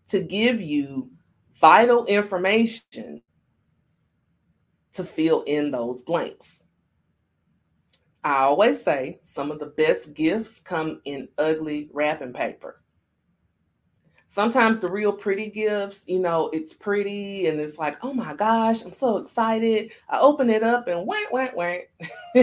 to 0.09 0.23
give 0.23 0.61
you 0.61 1.11
vital 1.59 2.05
information 2.05 3.23
to 4.93 5.03
fill 5.03 5.45
in 5.47 5.71
those 5.71 6.03
blanks. 6.03 6.65
I 8.23 8.41
always 8.41 8.81
say 8.83 9.19
some 9.23 9.51
of 9.51 9.59
the 9.59 9.73
best 9.79 10.13
gifts 10.13 10.61
come 10.61 11.01
in 11.07 11.27
ugly 11.39 11.89
wrapping 11.95 12.35
paper. 12.35 12.83
Sometimes 14.37 14.81
the 14.81 14.91
real 14.91 15.15
pretty 15.15 15.49
gifts, 15.49 16.05
you 16.07 16.21
know, 16.21 16.51
it's 16.53 16.75
pretty 16.75 17.47
and 17.47 17.59
it's 17.59 17.79
like, 17.79 17.97
oh 18.05 18.13
my 18.13 18.35
gosh, 18.35 18.83
I'm 18.85 18.93
so 18.93 19.17
excited. 19.17 19.93
I 20.11 20.21
open 20.21 20.51
it 20.51 20.63
up 20.63 20.89
and 20.89 21.07
whack, 21.07 21.33
whack, 21.33 21.57
whack. 21.57 21.91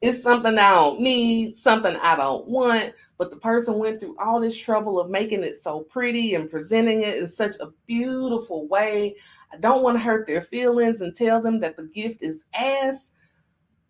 it's 0.00 0.22
something 0.22 0.56
I 0.58 0.70
don't 0.70 1.00
need, 1.00 1.58
something 1.58 1.96
I 1.96 2.16
don't 2.16 2.48
want, 2.48 2.94
but 3.18 3.28
the 3.28 3.36
person 3.36 3.78
went 3.78 4.00
through 4.00 4.16
all 4.18 4.40
this 4.40 4.56
trouble 4.56 4.98
of 4.98 5.10
making 5.10 5.44
it 5.44 5.56
so 5.60 5.80
pretty 5.80 6.34
and 6.34 6.50
presenting 6.50 7.02
it 7.02 7.18
in 7.18 7.28
such 7.28 7.56
a 7.60 7.68
beautiful 7.86 8.66
way. 8.68 9.14
I 9.52 9.58
don't 9.58 9.82
want 9.82 9.98
to 9.98 10.02
hurt 10.02 10.26
their 10.26 10.40
feelings 10.40 11.02
and 11.02 11.14
tell 11.14 11.42
them 11.42 11.60
that 11.60 11.76
the 11.76 11.90
gift 11.94 12.22
is 12.22 12.44
ass. 12.54 13.12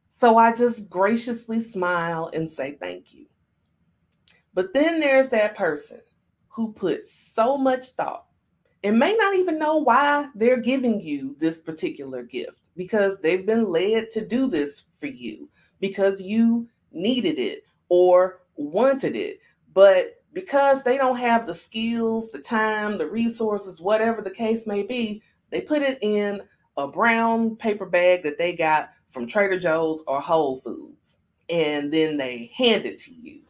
So 0.08 0.38
I 0.38 0.56
just 0.56 0.90
graciously 0.90 1.60
smile 1.60 2.32
and 2.34 2.50
say 2.50 2.72
thank 2.80 3.14
you. 3.14 3.26
But 4.54 4.72
then 4.72 5.00
there's 5.00 5.28
that 5.30 5.56
person 5.56 6.00
who 6.48 6.72
puts 6.72 7.12
so 7.12 7.58
much 7.58 7.88
thought 7.88 8.26
and 8.84 8.98
may 8.98 9.14
not 9.16 9.34
even 9.34 9.58
know 9.58 9.78
why 9.78 10.28
they're 10.34 10.60
giving 10.60 11.00
you 11.00 11.34
this 11.38 11.60
particular 11.60 12.22
gift. 12.22 12.58
because 12.76 13.18
they've 13.20 13.46
been 13.46 13.70
led 13.70 14.10
to 14.10 14.26
do 14.26 14.48
this 14.48 14.84
for 14.98 15.06
you 15.06 15.48
because 15.80 16.20
you 16.20 16.68
needed 16.92 17.38
it 17.38 17.64
or 17.88 18.40
wanted 18.56 19.16
it. 19.16 19.40
But 19.72 20.22
because 20.32 20.82
they 20.82 20.96
don't 20.96 21.16
have 21.16 21.46
the 21.46 21.54
skills, 21.54 22.30
the 22.30 22.40
time, 22.40 22.98
the 22.98 23.08
resources, 23.08 23.80
whatever 23.80 24.20
the 24.22 24.30
case 24.30 24.66
may 24.66 24.82
be, 24.82 25.22
they 25.50 25.60
put 25.60 25.82
it 25.82 25.98
in 26.02 26.42
a 26.76 26.88
brown 26.88 27.56
paper 27.56 27.86
bag 27.86 28.24
that 28.24 28.38
they 28.38 28.54
got 28.54 28.90
from 29.08 29.26
Trader 29.26 29.58
Joe's 29.58 30.02
or 30.08 30.20
Whole 30.20 30.58
Foods. 30.58 31.18
And 31.48 31.92
then 31.92 32.16
they 32.16 32.50
hand 32.56 32.86
it 32.86 32.98
to 33.00 33.12
you. 33.12 33.42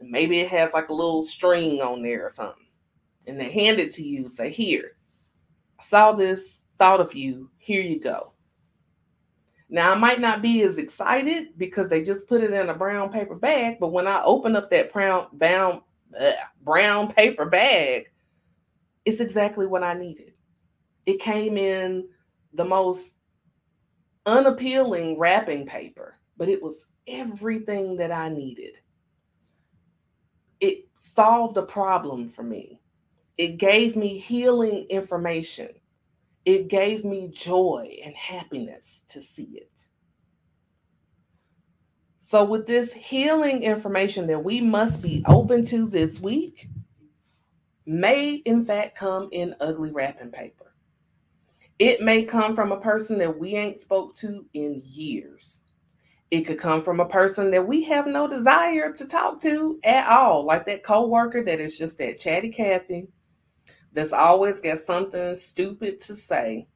Maybe 0.00 0.40
it 0.40 0.48
has 0.50 0.72
like 0.72 0.88
a 0.88 0.94
little 0.94 1.22
string 1.22 1.80
on 1.80 2.02
there 2.02 2.26
or 2.26 2.30
something. 2.30 2.66
And 3.26 3.40
they 3.40 3.50
hand 3.50 3.80
it 3.80 3.92
to 3.94 4.04
you, 4.04 4.28
say, 4.28 4.50
Here, 4.50 4.96
I 5.78 5.82
saw 5.82 6.12
this, 6.12 6.62
thought 6.78 7.00
of 7.00 7.14
you, 7.14 7.50
here 7.58 7.82
you 7.82 8.00
go. 8.00 8.32
Now, 9.68 9.92
I 9.92 9.96
might 9.96 10.20
not 10.20 10.42
be 10.42 10.62
as 10.62 10.78
excited 10.78 11.58
because 11.58 11.88
they 11.88 12.02
just 12.02 12.28
put 12.28 12.42
it 12.42 12.52
in 12.52 12.68
a 12.68 12.74
brown 12.74 13.10
paper 13.10 13.34
bag, 13.34 13.78
but 13.80 13.88
when 13.88 14.06
I 14.06 14.22
open 14.24 14.54
up 14.54 14.70
that 14.70 14.92
brown, 14.92 15.26
brown, 15.32 15.82
brown 16.62 17.12
paper 17.12 17.46
bag, 17.46 18.10
it's 19.04 19.20
exactly 19.20 19.66
what 19.66 19.82
I 19.82 19.94
needed. 19.94 20.32
It 21.06 21.20
came 21.20 21.56
in 21.56 22.08
the 22.52 22.64
most 22.64 23.14
unappealing 24.24 25.18
wrapping 25.18 25.66
paper, 25.66 26.18
but 26.36 26.48
it 26.48 26.62
was 26.62 26.86
everything 27.06 27.96
that 27.96 28.12
I 28.12 28.28
needed. 28.28 28.74
Solved 31.14 31.56
a 31.56 31.62
problem 31.62 32.28
for 32.28 32.42
me. 32.42 32.80
It 33.38 33.58
gave 33.58 33.96
me 33.96 34.18
healing 34.18 34.86
information 34.90 35.68
it 36.46 36.68
gave 36.68 37.04
me 37.04 37.28
joy 37.34 37.98
and 38.04 38.14
happiness 38.14 39.02
to 39.08 39.20
see 39.20 39.58
it. 39.58 39.88
So, 42.18 42.44
with 42.44 42.66
this 42.66 42.92
healing 42.92 43.62
information 43.62 44.26
that 44.28 44.42
we 44.42 44.60
must 44.60 45.02
be 45.02 45.24
open 45.26 45.64
to 45.66 45.88
this 45.88 46.20
week, 46.20 46.68
may 47.84 48.36
in 48.46 48.64
fact 48.64 48.96
come 48.96 49.28
in 49.32 49.54
ugly 49.60 49.92
wrapping 49.92 50.30
paper. 50.30 50.72
It 51.78 52.00
may 52.00 52.24
come 52.24 52.54
from 52.54 52.72
a 52.72 52.80
person 52.80 53.18
that 53.18 53.38
we 53.38 53.54
ain't 53.56 53.80
spoke 53.80 54.14
to 54.16 54.46
in 54.54 54.80
years. 54.84 55.64
It 56.30 56.42
could 56.42 56.58
come 56.58 56.82
from 56.82 56.98
a 56.98 57.08
person 57.08 57.50
that 57.52 57.66
we 57.66 57.84
have 57.84 58.06
no 58.06 58.26
desire 58.26 58.92
to 58.92 59.06
talk 59.06 59.40
to 59.42 59.78
at 59.84 60.08
all, 60.08 60.44
like 60.44 60.66
that 60.66 60.82
coworker 60.82 61.42
that 61.44 61.60
is 61.60 61.78
just 61.78 61.98
that 61.98 62.18
chatty 62.18 62.50
Cathy 62.50 63.06
that's 63.92 64.12
always 64.12 64.60
got 64.60 64.78
something 64.78 65.36
stupid 65.36 66.00
to 66.00 66.14
say 66.14 66.66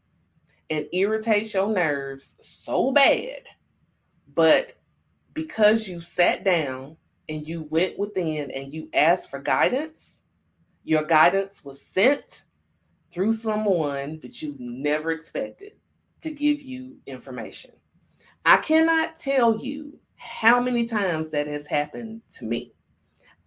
and 0.71 0.87
irritates 0.93 1.53
your 1.53 1.69
nerves 1.69 2.37
so 2.41 2.93
bad. 2.93 3.43
But 4.35 4.75
because 5.35 5.89
you 5.89 6.01
sat 6.01 6.45
down 6.45 6.97
and 7.29 7.47
you 7.47 7.65
went 7.71 7.99
within 7.99 8.51
and 8.53 8.73
you 8.73 8.89
asked 8.95 9.31
for 9.31 9.41
guidance, 9.41 10.23
your 10.85 11.05
guidance 11.05 11.65
was 11.65 11.83
sent 11.85 12.45
through 13.11 13.33
someone 13.33 14.21
that 14.21 14.41
you 14.41 14.55
never 14.59 15.11
expected 15.11 15.73
to 16.21 16.31
give 16.31 16.63
you 16.63 16.99
information. 17.07 17.73
I 18.45 18.57
cannot 18.59 19.17
tell 19.17 19.59
you 19.59 19.99
how 20.17 20.61
many 20.61 20.87
times 20.87 21.31
that 21.31 21.47
has 21.47 21.67
happened 21.67 22.23
to 22.33 22.45
me. 22.45 22.73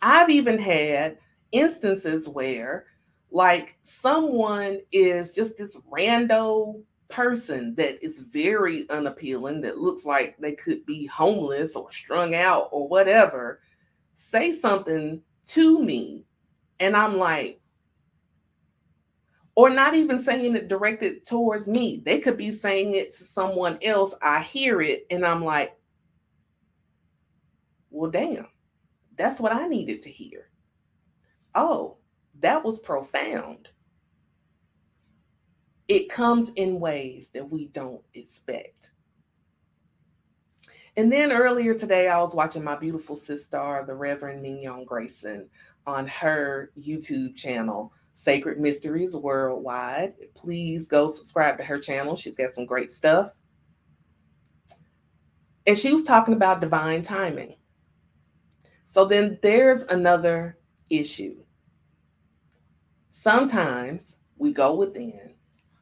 I've 0.01 0.29
even 0.29 0.59
had 0.59 1.17
instances 1.51 2.27
where 2.27 2.85
like 3.31 3.77
someone 3.83 4.79
is 4.91 5.33
just 5.33 5.57
this 5.57 5.77
rando 5.91 6.81
person 7.09 7.75
that 7.75 8.03
is 8.03 8.19
very 8.19 8.89
unappealing 8.89 9.61
that 9.61 9.77
looks 9.77 10.05
like 10.05 10.35
they 10.37 10.53
could 10.53 10.85
be 10.85 11.05
homeless 11.07 11.75
or 11.75 11.91
strung 11.91 12.33
out 12.33 12.69
or 12.71 12.87
whatever 12.87 13.59
say 14.13 14.51
something 14.51 15.21
to 15.45 15.83
me 15.83 16.23
and 16.79 16.95
i'm 16.95 17.17
like 17.17 17.59
or 19.55 19.69
not 19.69 19.95
even 19.95 20.17
saying 20.17 20.55
it 20.55 20.67
directed 20.67 21.25
towards 21.25 21.67
me 21.67 22.01
they 22.05 22.19
could 22.19 22.37
be 22.37 22.51
saying 22.51 22.95
it 22.95 23.11
to 23.11 23.23
someone 23.23 23.77
else 23.83 24.13
i 24.21 24.41
hear 24.41 24.81
it 24.81 25.05
and 25.11 25.25
i'm 25.25 25.43
like 25.43 25.77
well 27.89 28.09
damn 28.09 28.47
that's 29.15 29.39
what 29.39 29.53
i 29.53 29.67
needed 29.67 30.01
to 30.01 30.09
hear 30.09 30.49
oh 31.55 31.97
that 32.39 32.63
was 32.63 32.79
profound. 32.79 33.69
It 35.87 36.09
comes 36.09 36.51
in 36.55 36.79
ways 36.79 37.29
that 37.33 37.49
we 37.49 37.67
don't 37.67 38.03
expect. 38.13 38.91
And 40.95 41.11
then 41.11 41.31
earlier 41.31 41.73
today, 41.73 42.07
I 42.07 42.19
was 42.19 42.35
watching 42.35 42.63
my 42.63 42.75
beautiful 42.75 43.15
sister, 43.15 43.83
the 43.87 43.95
Reverend 43.95 44.41
Mignon 44.41 44.85
Grayson, 44.85 45.49
on 45.85 46.07
her 46.07 46.71
YouTube 46.79 47.35
channel, 47.35 47.93
Sacred 48.13 48.59
Mysteries 48.59 49.15
Worldwide. 49.15 50.13
Please 50.35 50.87
go 50.87 51.09
subscribe 51.09 51.57
to 51.57 51.63
her 51.63 51.79
channel. 51.79 52.15
She's 52.15 52.35
got 52.35 52.51
some 52.51 52.65
great 52.65 52.91
stuff. 52.91 53.31
And 55.65 55.77
she 55.77 55.93
was 55.93 56.03
talking 56.03 56.33
about 56.33 56.61
divine 56.61 57.03
timing. 57.03 57.55
So 58.85 59.05
then 59.05 59.39
there's 59.41 59.83
another 59.83 60.57
issue 60.89 61.43
sometimes 63.13 64.17
we 64.37 64.51
go 64.51 64.75
within, 64.75 65.35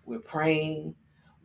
we're 0.05 0.19
praying, 0.19 0.93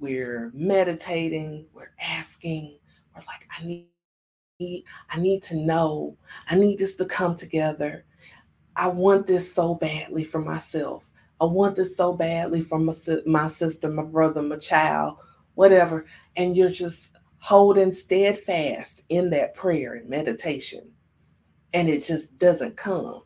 we're 0.01 0.51
meditating, 0.53 1.64
we're 1.72 1.94
asking, 2.03 2.77
we're 3.14 3.22
like, 3.27 3.49
I 3.57 3.64
need, 3.64 4.85
I 5.09 5.18
need 5.18 5.42
to 5.44 5.57
know, 5.57 6.18
I 6.51 6.57
need 6.57 6.81
this 6.81 6.96
to 6.96 7.07
come 7.07 7.37
together. 7.37 8.05
I 8.77 8.89
want 8.89 9.27
this 9.27 9.53
so 9.53 9.75
badly 9.75 10.25
for 10.25 10.41
myself. 10.41 11.11
I 11.41 11.45
want 11.45 11.77
this 11.77 11.97
so 11.97 12.12
badly 12.12 12.62
for 12.62 12.79
my, 12.79 12.95
my 13.27 13.47
sister, 13.47 13.89
my 13.89 14.03
brother, 14.05 14.43
my 14.43 14.57
child, 14.57 15.19
whatever. 15.55 16.07
And 16.37 16.57
you're 16.57 16.71
just 16.71 17.17
holding 17.39 17.93
steadfast 17.93 19.03
in 19.09 19.31
that 19.31 19.55
prayer 19.55 19.95
and 19.95 20.09
meditation. 20.09 20.93
And 21.75 21.89
it 21.89 22.05
just 22.05 22.37
doesn't 22.39 22.77
come 22.77 23.23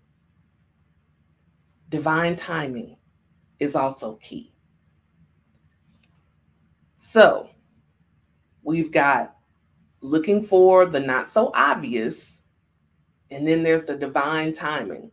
divine 1.91 2.37
timing 2.37 2.97
is 3.59 3.77
also 3.77 4.15
key. 4.17 4.55
So 6.95 7.51
we've 8.63 8.93
got 8.93 9.37
looking 10.01 10.43
for 10.43 10.87
the 10.87 11.01
not 11.01 11.29
so 11.29 11.51
obvious, 11.55 12.43
and 13.31 13.47
then 13.47 13.63
there's 13.63 13.87
the 13.87 13.97
divine 13.99 14.53
timing. 14.53 15.11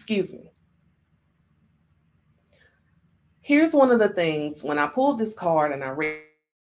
Excuse 0.00 0.32
me. 0.32 0.50
Here's 3.42 3.74
one 3.74 3.90
of 3.90 3.98
the 3.98 4.08
things 4.08 4.64
when 4.64 4.78
I 4.78 4.86
pulled 4.86 5.18
this 5.18 5.34
card 5.34 5.72
and 5.72 5.84
I 5.84 5.90
read 5.90 6.22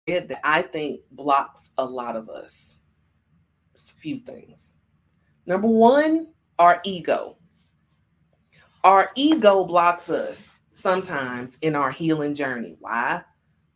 it 0.07 0.29
that 0.29 0.41
I 0.45 0.63
think 0.63 1.01
blocks 1.11 1.73
a 1.79 1.85
lot 1.85 2.15
of 2.15 2.29
us. 2.29 2.81
It's 3.75 3.91
a 3.91 3.97
few 3.97 4.21
things. 4.21 4.77
Number 5.45 5.67
one, 5.67 6.29
our 6.59 6.81
ego 6.85 7.37
our 8.87 9.11
ego 9.17 9.65
blocks 9.65 10.09
us 10.09 10.61
sometimes 10.71 11.59
in 11.63 11.75
our 11.75 11.91
healing 11.91 12.37
journey. 12.37 12.77
Why? 12.79 13.21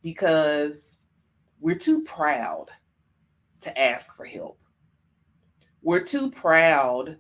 Because 0.03 1.01
we're 1.59 1.75
too 1.75 2.05
proud 2.05 2.67
to 3.63 3.77
ask 3.77 4.15
for 4.15 4.25
help. 4.25 4.61
We're 5.83 6.05
too 6.05 6.31
proud 6.31 7.17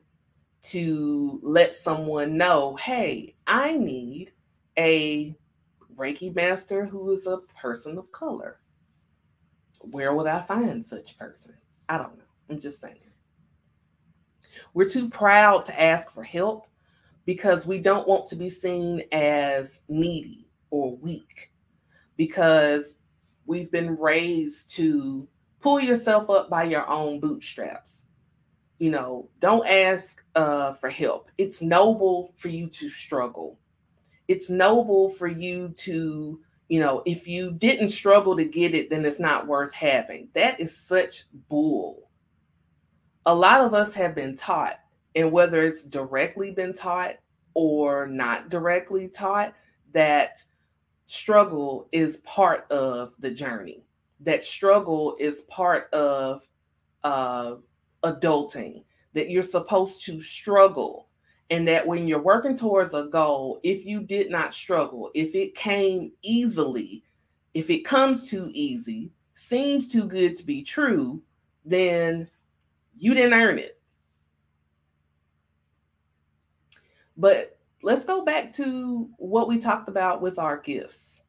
to 0.62 1.40
let 1.42 1.74
someone 1.74 2.36
know, 2.36 2.76
hey, 2.76 3.34
I 3.46 3.76
need 3.76 4.32
a 4.78 5.34
Reiki 5.96 6.34
master 6.34 6.86
who 6.86 7.10
is 7.12 7.26
a 7.26 7.38
person 7.58 7.98
of 7.98 8.10
color. 8.12 8.60
Where 9.80 10.14
would 10.14 10.26
I 10.26 10.42
find 10.42 10.84
such 10.84 11.18
person? 11.18 11.54
I 11.88 11.98
don't 11.98 12.16
know. 12.16 12.24
I'm 12.48 12.60
just 12.60 12.80
saying. 12.80 12.96
We're 14.74 14.88
too 14.88 15.08
proud 15.08 15.64
to 15.64 15.80
ask 15.80 16.10
for 16.10 16.22
help 16.22 16.66
because 17.24 17.66
we 17.66 17.80
don't 17.80 18.06
want 18.06 18.26
to 18.28 18.36
be 18.36 18.50
seen 18.50 19.02
as 19.12 19.82
needy 19.88 20.50
or 20.70 20.96
weak 20.96 21.52
because 22.16 22.96
we've 23.46 23.70
been 23.70 23.96
raised 23.96 24.70
to 24.76 25.26
pull 25.60 25.80
yourself 25.80 26.30
up 26.30 26.50
by 26.50 26.64
your 26.64 26.88
own 26.88 27.20
bootstraps 27.20 28.06
you 28.80 28.90
know 28.90 29.28
don't 29.38 29.66
ask 29.68 30.24
uh, 30.34 30.72
for 30.72 30.90
help. 30.90 31.30
It's 31.38 31.62
noble 31.62 32.32
for 32.36 32.48
you 32.48 32.68
to 32.70 32.88
struggle. 32.88 33.58
It's 34.26 34.50
noble 34.50 35.10
for 35.10 35.28
you 35.28 35.68
to 35.68 36.40
you 36.68 36.80
know 36.80 37.02
if 37.06 37.28
you 37.28 37.52
didn't 37.52 37.90
struggle 37.90 38.36
to 38.36 38.44
get 38.44 38.74
it 38.74 38.90
then 38.90 39.04
it's 39.04 39.20
not 39.20 39.46
worth 39.46 39.72
having. 39.72 40.28
That 40.34 40.58
is 40.58 40.76
such 40.76 41.26
bull. 41.48 42.10
A 43.26 43.34
lot 43.34 43.60
of 43.60 43.74
us 43.74 43.94
have 43.94 44.16
been 44.16 44.34
taught 44.34 44.80
and 45.14 45.30
whether 45.30 45.62
it's 45.62 45.84
directly 45.84 46.52
been 46.52 46.72
taught 46.72 47.16
or 47.54 48.06
not 48.06 48.48
directly 48.48 49.08
taught 49.08 49.54
that 49.92 50.42
struggle 51.04 51.88
is 51.92 52.18
part 52.18 52.70
of 52.70 53.14
the 53.18 53.30
journey. 53.30 53.86
That 54.20 54.42
struggle 54.42 55.16
is 55.18 55.42
part 55.42 55.92
of 55.92 56.48
uh, 57.02 57.56
adulting. 58.02 58.84
That 59.12 59.28
you're 59.28 59.42
supposed 59.42 60.02
to 60.02 60.20
struggle 60.20 61.08
and 61.50 61.66
that 61.66 61.84
when 61.84 62.06
you're 62.06 62.22
working 62.22 62.56
towards 62.56 62.94
a 62.94 63.06
goal, 63.06 63.58
if 63.64 63.84
you 63.84 64.02
did 64.02 64.30
not 64.30 64.54
struggle, 64.54 65.10
if 65.14 65.34
it 65.34 65.54
came 65.56 66.12
easily, 66.22 67.02
if 67.54 67.70
it 67.70 67.84
comes 67.84 68.30
too 68.30 68.50
easy, 68.52 69.12
seems 69.34 69.88
too 69.88 70.04
good 70.04 70.36
to 70.36 70.46
be 70.46 70.62
true, 70.62 71.20
then 71.64 72.28
you 72.96 73.14
didn't 73.14 73.34
earn 73.34 73.58
it. 73.58 73.80
But 77.16 77.58
let's 77.82 78.04
go 78.04 78.24
back 78.24 78.52
to 78.52 79.10
what 79.16 79.48
we 79.48 79.58
talked 79.58 79.88
about 79.88 80.22
with 80.22 80.38
our 80.38 80.58
gifts. 80.58 81.24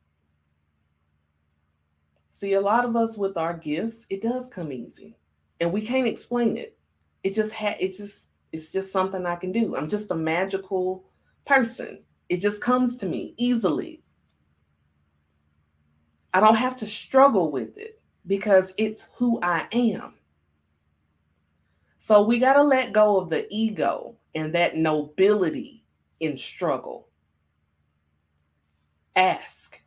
See, 2.28 2.54
a 2.54 2.62
lot 2.62 2.86
of 2.86 2.96
us 2.96 3.18
with 3.18 3.38
our 3.38 3.58
gifts, 3.58 4.06
it 4.10 4.22
does 4.22 4.50
come 4.50 4.72
easy 4.72 5.16
and 5.62 5.72
we 5.72 5.82
can't 5.82 6.08
explain 6.08 6.58
it. 6.58 6.78
It 7.24 7.34
just 7.36 7.54
had, 7.54 7.78
it 7.80 7.94
just, 7.94 8.30
it's 8.52 8.74
just 8.74 8.92
something 8.92 9.26
I 9.26 9.36
can 9.38 9.52
do. 9.54 9.76
I'm 9.78 9.88
just 9.88 10.12
a 10.12 10.16
magical 10.16 11.06
person. 11.46 12.04
It 12.30 12.42
just 12.42 12.60
comes 12.60 12.98
to 12.98 13.06
me 13.06 13.36
easily. 13.38 14.04
I 16.34 16.40
don't 16.40 16.56
have 16.56 16.76
to 16.78 16.86
struggle 16.86 17.52
with 17.52 17.78
it 17.78 18.02
because 18.26 18.74
it's 18.78 19.08
who 19.16 19.40
I 19.44 19.68
am. 19.72 20.16
So 21.98 22.24
we 22.24 22.40
got 22.40 22.54
to 22.54 22.64
let 22.64 22.94
go 22.94 23.18
of 23.18 23.30
the 23.30 23.46
ego 23.52 24.18
and 24.34 24.54
that 24.56 24.76
nobility 24.76 25.86
in 26.20 26.36
struggle. 26.36 27.10
Ask. 29.16 29.81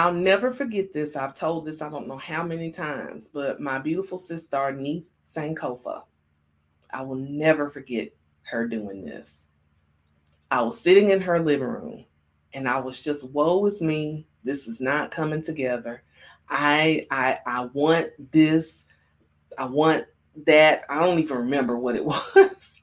I'll 0.00 0.14
never 0.14 0.50
forget 0.50 0.94
this. 0.94 1.14
I've 1.14 1.34
told 1.34 1.66
this 1.66 1.82
I 1.82 1.90
don't 1.90 2.08
know 2.08 2.16
how 2.16 2.42
many 2.42 2.70
times, 2.70 3.28
but 3.28 3.60
my 3.60 3.78
beautiful 3.78 4.16
sister, 4.16 4.72
Neith 4.72 5.04
Sankofa, 5.22 6.04
I 6.90 7.02
will 7.02 7.16
never 7.16 7.68
forget 7.68 8.08
her 8.44 8.66
doing 8.66 9.04
this. 9.04 9.46
I 10.50 10.62
was 10.62 10.80
sitting 10.80 11.10
in 11.10 11.20
her 11.20 11.38
living 11.38 11.66
room 11.68 12.06
and 12.54 12.66
I 12.66 12.80
was 12.80 13.02
just, 13.02 13.28
woe 13.32 13.66
is 13.66 13.82
me. 13.82 14.26
This 14.42 14.66
is 14.66 14.80
not 14.80 15.10
coming 15.10 15.42
together. 15.42 16.02
I 16.48 17.06
I 17.10 17.38
I 17.44 17.66
want 17.74 18.08
this. 18.32 18.86
I 19.58 19.66
want 19.66 20.06
that. 20.46 20.84
I 20.88 21.00
don't 21.00 21.18
even 21.18 21.36
remember 21.36 21.78
what 21.78 21.94
it 21.94 22.04
was. 22.06 22.80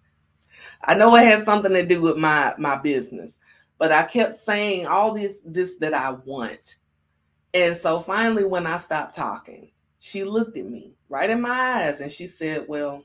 I 0.84 0.94
know 0.94 1.16
it 1.16 1.24
had 1.24 1.42
something 1.42 1.74
to 1.74 1.84
do 1.84 2.00
with 2.00 2.18
my 2.18 2.54
my 2.60 2.76
business, 2.78 3.40
but 3.80 3.92
I 3.92 4.04
kept 4.04 4.36
saying 4.36 4.86
all 4.86 5.16
this 5.16 5.40
this 5.44 5.78
that 5.80 5.96
I 5.96 6.12
want. 6.12 6.78
And 7.58 7.76
so 7.76 8.02
finally 8.02 8.46
when 8.46 8.68
I 8.68 8.78
stopped 8.78 9.16
talking, 9.16 9.72
she 9.98 10.24
looked 10.24 10.58
at 10.58 10.66
me 10.66 10.94
right 11.10 11.28
in 11.28 11.42
my 11.42 11.50
eyes 11.50 12.02
and 12.02 12.12
she 12.12 12.28
said, 12.28 12.66
"Well, 12.68 13.04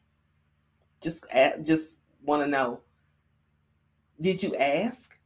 just 1.03 1.25
just 1.65 1.95
want 2.23 2.43
to 2.43 2.49
know 2.49 2.83
did 4.21 4.43
you 4.43 4.55
ask? 4.57 5.19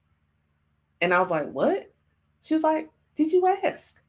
And 1.00 1.12
i 1.12 1.18
was 1.18 1.30
like 1.30 1.50
what? 1.50 1.92
She 2.40 2.54
was 2.54 2.62
like 2.62 2.88
did 3.16 3.32
you 3.32 3.48
ask? 3.64 4.00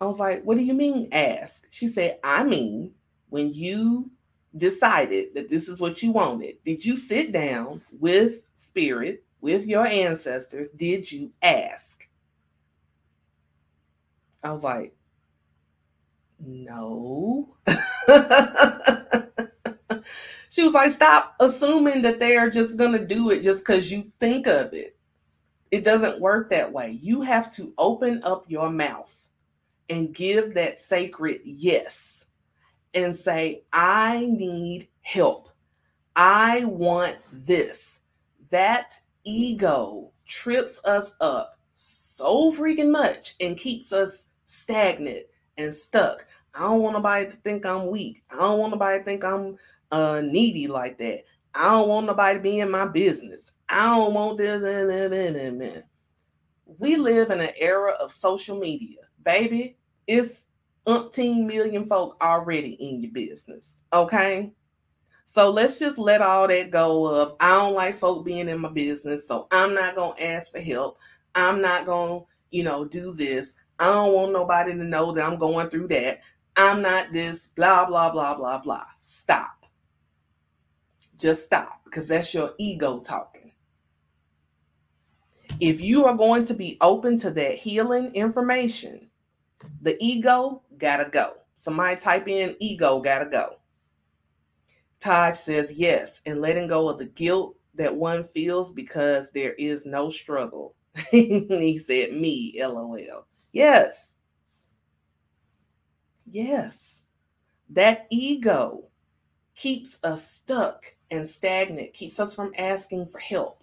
I 0.00 0.06
was 0.06 0.18
like 0.18 0.42
what 0.42 0.56
do 0.56 0.64
you 0.64 0.74
mean 0.74 1.08
ask? 1.12 1.68
She 1.70 1.86
said 1.86 2.18
i 2.24 2.42
mean 2.42 2.92
when 3.30 3.54
you 3.54 4.10
decided 4.56 5.32
that 5.36 5.48
this 5.48 5.68
is 5.68 5.78
what 5.78 6.02
you 6.02 6.10
wanted 6.10 6.56
did 6.64 6.84
you 6.84 6.96
sit 6.96 7.30
down 7.30 7.80
with 8.00 8.42
spirit 8.56 9.24
with 9.40 9.64
your 9.64 9.86
ancestors 9.86 10.70
did 10.70 11.10
you 11.10 11.32
ask 11.40 12.06
i 14.42 14.50
was 14.50 14.64
like 14.64 14.94
no 16.40 17.48
She 20.52 20.62
was 20.62 20.74
like, 20.74 20.90
stop 20.90 21.34
assuming 21.40 22.02
that 22.02 22.20
they 22.20 22.36
are 22.36 22.50
just 22.50 22.76
going 22.76 22.92
to 22.92 23.06
do 23.06 23.30
it 23.30 23.42
just 23.42 23.64
because 23.64 23.90
you 23.90 24.12
think 24.20 24.46
of 24.46 24.74
it. 24.74 24.98
It 25.70 25.82
doesn't 25.82 26.20
work 26.20 26.50
that 26.50 26.70
way. 26.70 26.98
You 27.00 27.22
have 27.22 27.50
to 27.54 27.72
open 27.78 28.22
up 28.22 28.44
your 28.48 28.68
mouth 28.68 29.18
and 29.88 30.14
give 30.14 30.52
that 30.52 30.78
sacred 30.78 31.40
yes 31.42 32.26
and 32.92 33.16
say, 33.16 33.62
I 33.72 34.26
need 34.30 34.88
help. 35.00 35.48
I 36.16 36.66
want 36.66 37.16
this. 37.32 38.00
That 38.50 38.92
ego 39.24 40.10
trips 40.26 40.84
us 40.84 41.14
up 41.22 41.58
so 41.72 42.52
freaking 42.52 42.90
much 42.90 43.36
and 43.40 43.56
keeps 43.56 43.90
us 43.90 44.26
stagnant 44.52 45.24
and 45.56 45.72
stuck. 45.72 46.26
I 46.54 46.60
don't 46.60 46.82
want 46.82 46.94
nobody 46.94 47.30
to 47.30 47.36
think 47.38 47.64
I'm 47.64 47.88
weak. 47.88 48.22
I 48.30 48.36
don't 48.36 48.58
want 48.58 48.72
nobody 48.72 48.98
to 48.98 49.04
think 49.04 49.24
I'm 49.24 49.56
uh 49.90 50.22
needy 50.24 50.66
like 50.66 50.98
that. 50.98 51.24
I 51.54 51.70
don't 51.70 51.88
want 51.88 52.06
nobody 52.06 52.38
to 52.38 52.42
be 52.42 52.60
in 52.60 52.70
my 52.70 52.86
business. 52.86 53.52
I 53.68 53.86
don't 53.86 54.14
want 54.14 54.38
this. 54.38 55.82
We 56.78 56.96
live 56.96 57.30
in 57.30 57.40
an 57.40 57.50
era 57.56 57.92
of 58.00 58.12
social 58.12 58.58
media, 58.58 58.98
baby. 59.24 59.76
It's 60.06 60.40
umpteen 60.86 61.46
million 61.46 61.86
folk 61.86 62.16
already 62.22 62.72
in 62.72 63.02
your 63.02 63.12
business. 63.12 63.78
Okay. 63.92 64.52
So 65.24 65.50
let's 65.50 65.78
just 65.78 65.98
let 65.98 66.20
all 66.20 66.46
that 66.48 66.70
go 66.70 67.06
of 67.06 67.36
I 67.40 67.56
don't 67.58 67.74
like 67.74 67.94
folk 67.94 68.24
being 68.24 68.48
in 68.48 68.60
my 68.60 68.70
business. 68.70 69.26
So 69.26 69.46
I'm 69.50 69.74
not 69.74 69.94
gonna 69.94 70.20
ask 70.20 70.52
for 70.52 70.60
help. 70.60 70.98
I'm 71.34 71.62
not 71.62 71.86
gonna, 71.86 72.20
you 72.50 72.64
know, 72.64 72.84
do 72.84 73.14
this. 73.14 73.54
I 73.80 73.86
don't 73.86 74.12
want 74.12 74.32
nobody 74.32 74.72
to 74.72 74.84
know 74.84 75.12
that 75.12 75.24
I'm 75.24 75.38
going 75.38 75.68
through 75.68 75.88
that. 75.88 76.20
I'm 76.56 76.82
not 76.82 77.12
this, 77.12 77.48
blah, 77.48 77.86
blah, 77.86 78.10
blah, 78.10 78.36
blah, 78.36 78.60
blah. 78.60 78.84
Stop 79.00 79.62
just 81.22 81.44
stop 81.44 81.80
because 81.84 82.08
that's 82.08 82.34
your 82.34 82.52
ego 82.58 83.00
talking. 83.00 83.52
If 85.60 85.80
you 85.80 86.04
are 86.04 86.16
going 86.16 86.44
to 86.46 86.54
be 86.54 86.76
open 86.80 87.16
to 87.18 87.30
that 87.30 87.54
healing 87.54 88.12
information, 88.14 89.08
the 89.80 89.96
ego 90.00 90.62
gotta 90.78 91.08
go. 91.08 91.34
Somebody 91.54 91.96
type 91.96 92.26
in 92.26 92.56
ego 92.58 93.00
gotta 93.00 93.26
go. 93.26 93.56
Taj 94.98 95.36
says 95.36 95.72
yes, 95.72 96.20
and 96.26 96.40
letting 96.40 96.66
go 96.66 96.88
of 96.88 96.98
the 96.98 97.06
guilt 97.06 97.56
that 97.74 97.94
one 97.94 98.24
feels 98.24 98.72
because 98.72 99.30
there 99.30 99.54
is 99.54 99.86
no 99.86 100.10
struggle. 100.10 100.74
he 101.10 101.78
said, 101.78 102.12
me, 102.12 102.54
lol. 102.58 102.98
Yes. 103.52 104.14
Yes. 106.26 107.02
That 107.70 108.06
ego 108.10 108.84
keeps 109.54 109.98
us 110.04 110.26
stuck 110.28 110.84
and 111.10 111.28
stagnant, 111.28 111.94
keeps 111.94 112.18
us 112.20 112.34
from 112.34 112.52
asking 112.58 113.06
for 113.06 113.18
help. 113.18 113.62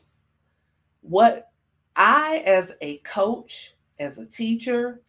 What 1.02 1.52
I, 1.96 2.44
as 2.46 2.74
a 2.82 2.98
coach, 3.00 3.76
as 4.00 4.18
a 4.18 4.28
teacher, 4.28 5.02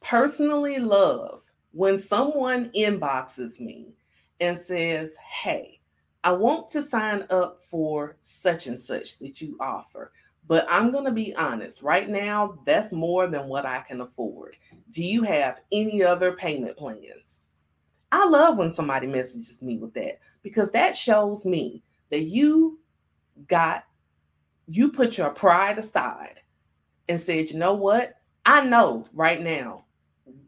personally 0.00 0.78
love 0.78 1.42
when 1.72 1.98
someone 1.98 2.70
inboxes 2.76 3.60
me 3.60 3.96
and 4.40 4.56
says, 4.56 5.16
Hey, 5.18 5.80
I 6.24 6.32
want 6.32 6.68
to 6.70 6.82
sign 6.82 7.26
up 7.30 7.62
for 7.62 8.16
such 8.20 8.66
and 8.66 8.78
such 8.78 9.18
that 9.18 9.40
you 9.40 9.56
offer, 9.60 10.12
but 10.48 10.66
I'm 10.68 10.90
going 10.90 11.04
to 11.04 11.12
be 11.12 11.34
honest. 11.36 11.82
Right 11.82 12.08
now, 12.08 12.58
that's 12.64 12.92
more 12.92 13.28
than 13.28 13.46
what 13.46 13.66
I 13.66 13.80
can 13.80 14.00
afford. 14.00 14.56
Do 14.90 15.04
you 15.04 15.22
have 15.22 15.60
any 15.70 16.02
other 16.02 16.32
payment 16.32 16.76
plans? 16.76 17.42
I 18.10 18.26
love 18.26 18.56
when 18.56 18.72
somebody 18.72 19.06
messages 19.06 19.62
me 19.62 19.76
with 19.76 19.92
that 19.94 20.18
because 20.42 20.70
that 20.70 20.96
shows 20.96 21.44
me 21.44 21.82
that 22.10 22.22
you 22.22 22.80
got, 23.46 23.84
you 24.66 24.90
put 24.90 25.18
your 25.18 25.30
pride 25.30 25.78
aside 25.78 26.40
and 27.10 27.20
said, 27.20 27.50
you 27.50 27.58
know 27.58 27.74
what? 27.74 28.14
I 28.46 28.64
know 28.64 29.06
right 29.12 29.42
now, 29.42 29.84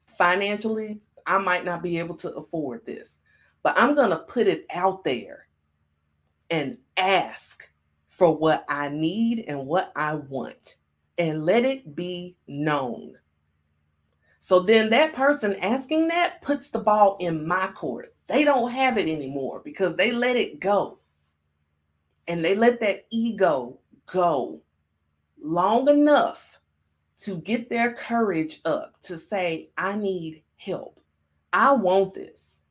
financially, 0.07 1.01
I 1.27 1.37
might 1.37 1.67
not 1.67 1.83
be 1.83 1.99
able 1.99 2.15
to 2.17 2.33
afford 2.33 2.87
this, 2.87 3.21
but 3.63 3.79
I'm 3.79 3.95
going 3.95 4.11
to 4.11 4.17
put 4.17 4.47
it 4.47 4.65
out 4.73 5.05
there 5.05 5.47
and 6.49 6.79
ask 6.97 7.70
for 8.21 8.37
what 8.37 8.67
I 8.69 8.91
need 8.91 9.47
and 9.49 9.67
what 9.67 9.93
I 9.97 10.17
want 10.17 10.77
and 11.17 11.47
let 11.47 11.65
it 11.65 11.97
be 11.97 12.37
known. 12.47 13.15
So 14.41 14.61
then 14.61 14.91
that 14.91 15.15
person 15.15 15.57
asking 15.63 16.09
that 16.09 16.43
puts 16.43 16.69
the 16.69 16.81
ball 16.81 17.17
in 17.19 17.49
my 17.49 17.69
court. 17.69 18.15
They 18.27 18.45
don't 18.45 18.71
have 18.73 18.99
it 18.99 19.09
anymore 19.09 19.63
because 19.65 19.97
they 19.97 20.13
let 20.13 20.37
it 20.37 20.61
go. 20.61 20.99
And 22.29 22.45
they 22.45 22.55
let 22.55 22.79
that 22.81 23.07
ego 23.09 23.79
go 24.05 24.61
long 25.43 25.89
enough 25.89 26.61
to 27.21 27.39
get 27.39 27.71
their 27.71 27.95
courage 27.95 28.61
up 28.67 29.01
to 29.05 29.17
say, 29.17 29.71
I 29.79 29.97
need 29.97 30.43
help. 30.59 31.01
I 31.55 31.73
want 31.73 32.13
this. 32.13 32.65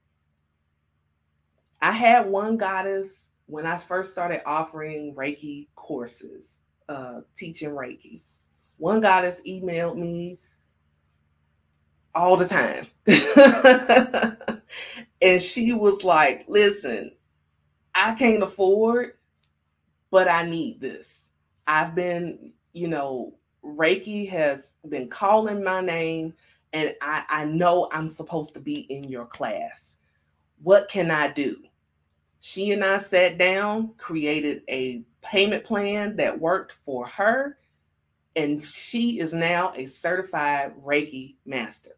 I 1.81 1.91
had 1.91 2.27
one 2.27 2.55
goddess 2.55 3.31
when 3.49 3.65
I 3.65 3.77
first 3.77 4.11
started 4.11 4.47
offering 4.47 5.15
Reiki 5.15 5.67
courses, 5.75 6.59
uh, 6.87 7.21
teaching 7.35 7.71
Reiki 7.71 8.21
One 8.77 9.01
goddess 9.01 9.41
emailed 9.47 9.97
me 9.97 10.39
all 12.13 12.37
the 12.37 12.45
time. 12.45 12.85
and 15.21 15.41
she 15.41 15.73
was 15.73 16.03
like, 16.03 16.45
listen, 16.47 17.11
I 17.95 18.13
can't 18.13 18.43
afford, 18.43 19.13
but 20.11 20.27
I 20.27 20.43
need 20.43 20.79
this. 20.79 21.31
I've 21.65 21.95
been, 21.95 22.53
you 22.73 22.87
know, 22.87 23.33
Reiki 23.65 24.29
has 24.29 24.73
been 24.89 25.09
calling 25.09 25.63
my 25.63 25.81
name, 25.81 26.35
and 26.73 26.93
I, 27.01 27.23
I 27.29 27.45
know 27.45 27.89
I'm 27.91 28.09
supposed 28.09 28.53
to 28.53 28.59
be 28.59 28.81
in 28.91 29.05
your 29.05 29.25
class. 29.25 29.97
What 30.61 30.87
can 30.87 31.09
I 31.09 31.31
do? 31.31 31.57
She 32.39 32.71
and 32.71 32.83
I 32.83 32.99
sat 32.99 33.37
down, 33.37 33.93
created 33.97 34.63
a 34.69 35.03
payment 35.21 35.63
plan 35.63 36.15
that 36.15 36.39
worked 36.39 36.71
for 36.71 37.05
her, 37.07 37.57
and 38.35 38.61
she 38.61 39.19
is 39.19 39.33
now 39.33 39.73
a 39.75 39.85
certified 39.85 40.73
Reiki 40.81 41.35
master 41.45 41.97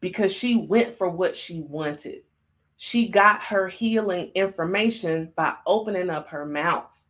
because 0.00 0.34
she 0.34 0.56
went 0.56 0.92
for 0.92 1.08
what 1.08 1.36
she 1.36 1.60
wanted. 1.60 2.22
She 2.76 3.08
got 3.08 3.40
her 3.42 3.68
healing 3.68 4.32
information 4.34 5.32
by 5.36 5.54
opening 5.66 6.10
up 6.10 6.26
her 6.28 6.44
mouth 6.44 7.00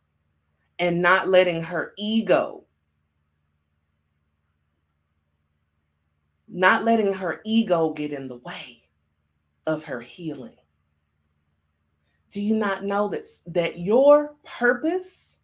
and 0.77 1.01
not 1.01 1.27
letting 1.27 1.63
her 1.63 1.93
ego, 1.97 2.63
not 6.47 6.83
letting 6.83 7.11
her 7.11 7.41
ego 7.43 7.91
get 7.93 8.13
in 8.13 8.27
the 8.27 8.37
way 8.37 8.83
of 9.65 9.83
her 9.85 9.99
healing. 9.99 10.53
Do 12.33 12.41
you 12.41 12.55
not 12.55 12.83
know 12.83 13.07
that, 13.09 13.25
that 13.45 13.79
your 13.79 14.33
purpose 14.43 15.37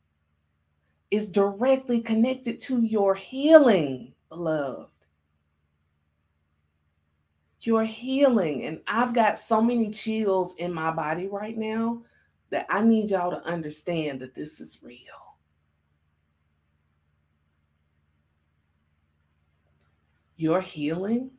is 1.12 1.30
directly 1.30 2.02
connected 2.02 2.60
to 2.62 2.82
your 2.82 3.14
healing, 3.14 4.12
beloved? 4.30 4.90
Your 7.62 7.86
healing. 7.86 8.64
And 8.64 8.82
I've 8.88 9.14
got 9.14 9.38
so 9.38 9.62
many 9.62 9.92
chills 9.92 10.56
in 10.56 10.74
my 10.74 10.90
body 10.90 11.28
right 11.28 11.56
now 11.56 12.02
that 12.50 12.66
I 12.72 12.82
need 12.82 13.12
y'all 13.12 13.30
to 13.30 13.48
understand 13.48 14.20
that 14.22 14.34
this 14.34 14.60
is 14.60 14.80
real. 14.82 14.98
Your 20.38 20.60
healing, 20.60 21.30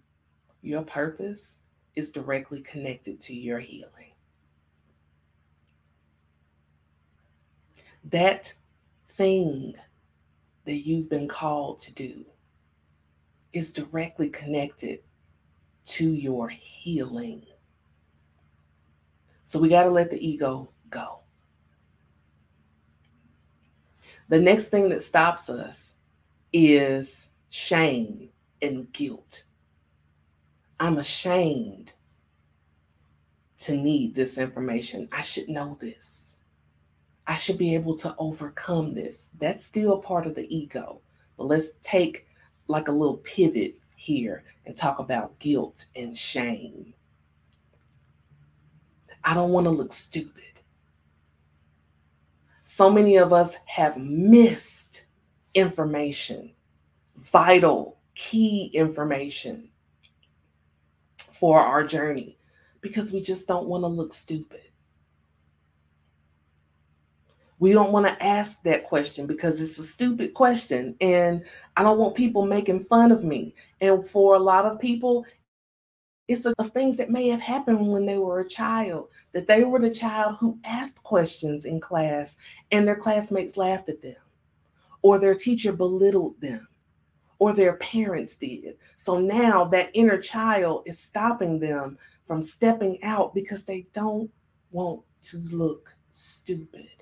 your 0.63 0.83
purpose 0.83 1.65
is 1.97 2.13
directly 2.13 2.61
connected 2.63 3.19
to 3.19 3.35
your 3.35 3.59
healing. 3.59 4.10
That 8.05 8.53
thing 9.07 9.75
that 10.65 10.87
you've 10.87 11.11
been 11.11 11.29
called 11.29 11.79
to 11.81 11.93
do 11.93 12.25
is 13.53 13.73
directly 13.73 14.31
connected 14.31 15.01
to 15.85 16.13
your 16.13 16.49
healing. 16.49 17.45
So 19.43 19.59
we 19.59 19.69
got 19.69 19.83
to 19.85 19.91
let 19.91 20.11
the 20.11 20.25
ego 20.27 20.71
go. 20.91 21.21
The 24.29 24.41
next 24.41 24.67
thing 24.67 24.89
that 24.91 25.03
stops 25.03 25.51
us 25.51 25.97
is 26.53 27.31
shame 27.49 28.29
and 28.63 28.93
guilt. 28.93 29.43
I'm 30.79 30.99
ashamed 30.99 31.93
to 33.59 33.77
need 33.77 34.15
this 34.15 34.39
information. 34.39 35.09
I 35.13 35.23
should 35.23 35.49
know 35.49 35.77
this. 35.81 36.20
I 37.31 37.37
should 37.37 37.59
be 37.59 37.77
able 37.77 37.95
to 37.99 38.13
overcome 38.19 38.93
this. 38.93 39.29
That's 39.39 39.65
still 39.65 39.99
part 39.99 40.27
of 40.27 40.35
the 40.35 40.53
ego. 40.53 41.01
But 41.37 41.45
let's 41.45 41.69
take 41.81 42.27
like 42.67 42.89
a 42.89 42.93
little 42.93 43.19
pivot 43.19 43.77
here 43.95 44.43
and 44.67 44.77
talk 44.77 44.99
about 44.99 45.39
guilt 45.39 45.87
and 45.95 46.19
shame. 46.19 46.93
I 49.23 49.35
don't 49.35 49.53
want 49.53 49.67
to 49.67 49.71
look 49.71 49.93
stupid. 49.93 50.43
So 52.65 52.91
many 52.91 53.17
of 53.17 53.33
us 53.33 53.59
have 53.67 53.97
missed 53.97 55.07
information, 55.55 56.51
vital, 57.15 58.01
key 58.17 58.73
information 58.75 59.71
for 61.17 61.61
our 61.61 61.85
journey 61.85 62.39
because 62.81 63.13
we 63.13 63.21
just 63.21 63.47
don't 63.47 63.69
want 63.69 63.85
to 63.85 63.89
look 63.89 64.13
stupid. 64.13 64.70
We 67.61 67.73
don't 67.73 67.93
want 67.93 68.07
to 68.07 68.25
ask 68.25 68.63
that 68.63 68.85
question 68.85 69.27
because 69.27 69.61
it's 69.61 69.79
a 69.79 69.85
stupid 69.85 70.33
question. 70.35 70.97
And 71.01 71.45
I 71.77 71.83
don't 71.83 71.99
want 71.99 72.17
people 72.17 72.47
making 72.47 72.85
fun 72.85 73.13
of 73.13 73.23
me. 73.23 73.55
And 73.83 74.05
for 74.05 74.35
a 74.35 74.41
lot 74.41 74.65
of 74.65 74.81
people, 74.81 75.27
it's 76.27 76.47
of 76.47 76.71
things 76.71 76.97
that 76.97 77.11
may 77.11 77.29
have 77.29 77.41
happened 77.41 77.87
when 77.87 78.07
they 78.07 78.17
were 78.17 78.41
a 78.41 78.49
child, 78.49 79.09
that 79.33 79.47
they 79.47 79.65
were 79.65 79.81
the 79.81 79.91
child 79.91 80.37
who 80.39 80.59
asked 80.65 81.03
questions 81.03 81.65
in 81.65 81.81
class 81.81 82.37
and 82.71 82.89
their 82.89 82.97
classmates 82.97 83.57
laughed 83.57 83.89
at 83.89 84.01
them, 84.01 84.17
or 85.03 85.19
their 85.19 85.35
teacher 85.35 85.73
belittled 85.73 86.41
them, 86.41 86.67
or 87.41 87.53
their 87.53 87.77
parents 87.77 88.37
did. 88.37 88.77
So 88.97 89.19
now 89.19 89.65
that 89.67 89.91
inner 89.93 90.19
child 90.19 90.85
is 90.87 90.99
stopping 90.99 91.59
them 91.59 91.99
from 92.25 92.43
stepping 92.43 93.03
out 93.03 93.35
because 93.35 93.65
they 93.65 93.89
don't 93.93 94.31
want 94.71 95.03
to 95.23 95.39
look 95.51 95.95
stupid. 96.11 97.00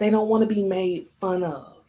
They 0.00 0.08
don't 0.08 0.28
want 0.28 0.48
to 0.48 0.52
be 0.52 0.64
made 0.64 1.08
fun 1.08 1.44
of. 1.44 1.84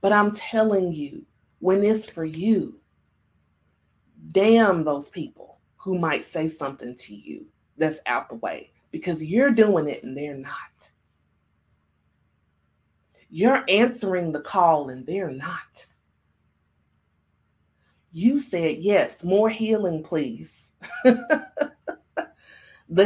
But 0.00 0.12
I'm 0.12 0.32
telling 0.32 0.92
you, 0.92 1.24
when 1.60 1.84
it's 1.84 2.04
for 2.04 2.24
you, 2.24 2.80
damn 4.32 4.84
those 4.84 5.08
people 5.08 5.60
who 5.76 6.00
might 6.00 6.24
say 6.24 6.48
something 6.48 6.96
to 6.96 7.14
you 7.14 7.46
that's 7.76 8.00
out 8.06 8.28
the 8.28 8.34
way 8.38 8.72
because 8.90 9.24
you're 9.24 9.52
doing 9.52 9.86
it 9.86 10.02
and 10.02 10.16
they're 10.16 10.36
not. 10.36 10.90
You're 13.30 13.62
answering 13.68 14.32
the 14.32 14.40
call 14.40 14.88
and 14.88 15.06
they're 15.06 15.30
not. 15.30 15.86
You 18.10 18.40
said, 18.40 18.78
yes, 18.78 19.22
more 19.22 19.48
healing, 19.48 20.02
please. 20.02 20.72
the 21.04 21.46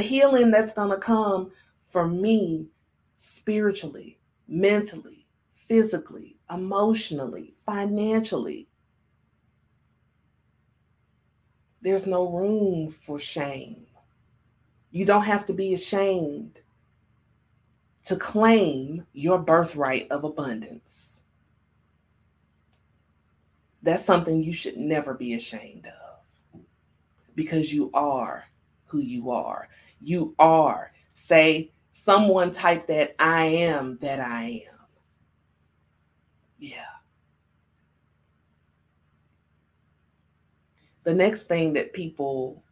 healing 0.01 0.51
that's 0.51 0.73
going 0.73 0.89
to 0.89 0.97
come 0.97 1.53
for 1.87 2.09
me 2.09 2.71
spiritually, 3.25 4.19
mentally, 4.49 5.27
physically, 5.51 6.37
emotionally, 6.53 7.55
financially. 7.57 8.69
There's 11.81 12.07
no 12.07 12.29
room 12.31 12.91
for 12.91 13.19
shame. 13.19 13.87
You 14.91 15.07
don't 15.07 15.25
have 15.25 15.47
to 15.47 15.55
be 15.55 15.73
ashamed 15.73 16.61
to 18.05 18.17
claim 18.17 19.07
your 19.15 19.39
birthright 19.39 20.07
of 20.11 20.25
abundance. 20.25 21.23
That's 23.83 24.05
something 24.05 24.43
you 24.43 24.53
should 24.53 24.77
never 24.77 25.15
be 25.15 25.35
ashamed 25.35 25.87
of 25.87 26.61
because 27.35 27.73
you 27.73 27.91
are 27.95 28.45
who 28.85 28.99
you 28.99 29.31
are. 29.31 29.69
You 30.01 30.35
are. 30.39 30.91
Say, 31.15 31.71
someone 31.95 32.51
type 32.51 32.89
that 32.89 33.15
I 33.21 33.45
am 33.45 33.97
that 33.99 34.21
I 34.21 34.65
am. 34.69 34.87
Yeah. 36.59 36.85
The 41.05 41.15
next 41.15 41.45
thing 41.45 41.73
that 41.75 41.93
people, 41.93 42.65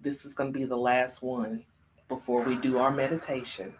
this 0.00 0.24
is 0.24 0.34
going 0.34 0.52
to 0.52 0.58
be 0.58 0.64
the 0.64 0.76
last 0.76 1.22
one 1.22 1.64
before 2.08 2.42
we 2.42 2.56
do 2.56 2.78
our 2.78 2.90
meditation. 2.90 3.72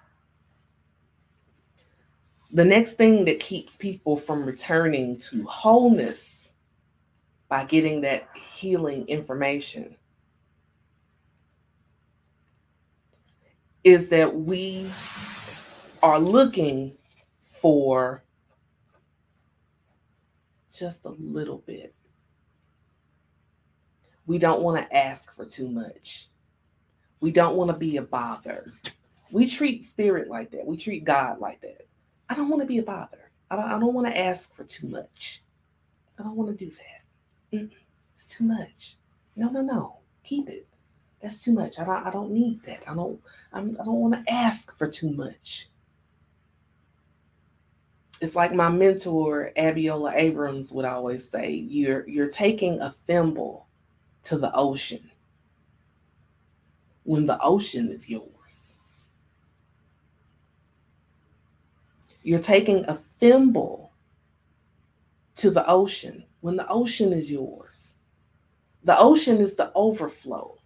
The 2.52 2.64
next 2.64 2.94
thing 2.94 3.24
that 3.24 3.40
keeps 3.40 3.76
people 3.76 4.16
from 4.16 4.44
returning 4.44 5.18
to 5.30 5.42
wholeness 5.44 6.54
by 7.48 7.64
getting 7.64 8.00
that 8.02 8.28
healing 8.36 9.08
information 9.08 9.96
is 13.84 14.08
that 14.10 14.34
we 14.34 14.90
are 16.02 16.18
looking 16.18 16.96
for 17.40 18.24
just 20.72 21.04
a 21.04 21.10
little 21.18 21.62
bit. 21.66 21.94
We 24.26 24.38
don't 24.38 24.62
want 24.62 24.82
to 24.82 24.96
ask 24.96 25.34
for 25.34 25.44
too 25.44 25.68
much. 25.68 26.28
We 27.20 27.30
don't 27.30 27.56
want 27.56 27.70
to 27.70 27.76
be 27.76 27.96
a 27.96 28.02
bother. 28.02 28.72
We 29.30 29.46
treat 29.46 29.84
spirit 29.84 30.28
like 30.28 30.50
that. 30.52 30.66
We 30.66 30.76
treat 30.76 31.04
God 31.04 31.38
like 31.38 31.60
that. 31.62 31.82
I 32.28 32.34
don't 32.34 32.48
want 32.48 32.62
to 32.62 32.66
be 32.66 32.78
a 32.78 32.82
bother. 32.82 33.30
I 33.50 33.56
don't, 33.56 33.80
don't 33.80 33.94
want 33.94 34.06
to 34.06 34.18
ask 34.18 34.54
for 34.54 34.64
too 34.64 34.88
much. 34.88 35.42
I 36.18 36.22
don't 36.22 36.36
want 36.36 36.56
to 36.56 36.64
do 36.64 36.70
that. 36.70 37.70
It's 38.14 38.28
too 38.28 38.44
much. 38.44 38.96
No, 39.36 39.48
no, 39.50 39.60
no. 39.60 39.98
Keep 40.24 40.48
it. 40.48 40.66
That's 41.22 41.42
too 41.42 41.52
much. 41.52 41.78
I 41.78 41.84
don't, 41.84 42.06
I 42.06 42.10
don't 42.10 42.32
need 42.32 42.62
that. 42.64 42.82
I 42.88 42.94
don't 42.94 43.20
I'm, 43.52 43.76
I 43.80 43.84
don't 43.84 44.00
want 44.00 44.14
to 44.14 44.32
ask 44.32 44.76
for 44.76 44.88
too 44.88 45.12
much. 45.12 45.68
it's 48.22 48.36
like 48.36 48.54
my 48.54 48.70
mentor 48.70 49.50
Abiola 49.56 50.14
Abrams 50.14 50.72
would 50.72 50.84
always 50.84 51.28
say, 51.28 51.50
you're 51.50 52.08
you're 52.08 52.30
taking 52.30 52.80
a 52.80 52.90
thimble 52.90 53.66
to 54.22 54.38
the 54.38 54.52
ocean 54.54 55.10
when 57.02 57.26
the 57.26 57.36
ocean 57.42 57.88
is 57.88 58.08
yours. 58.08 58.78
You're 62.22 62.38
taking 62.38 62.84
a 62.84 62.94
thimble 62.94 63.92
to 65.34 65.50
the 65.50 65.68
ocean 65.68 66.24
when 66.42 66.54
the 66.54 66.68
ocean 66.68 67.12
is 67.12 67.30
yours. 67.30 67.96
The 68.84 68.96
ocean 68.96 69.38
is 69.38 69.56
the 69.56 69.72
overflow. 69.74 70.58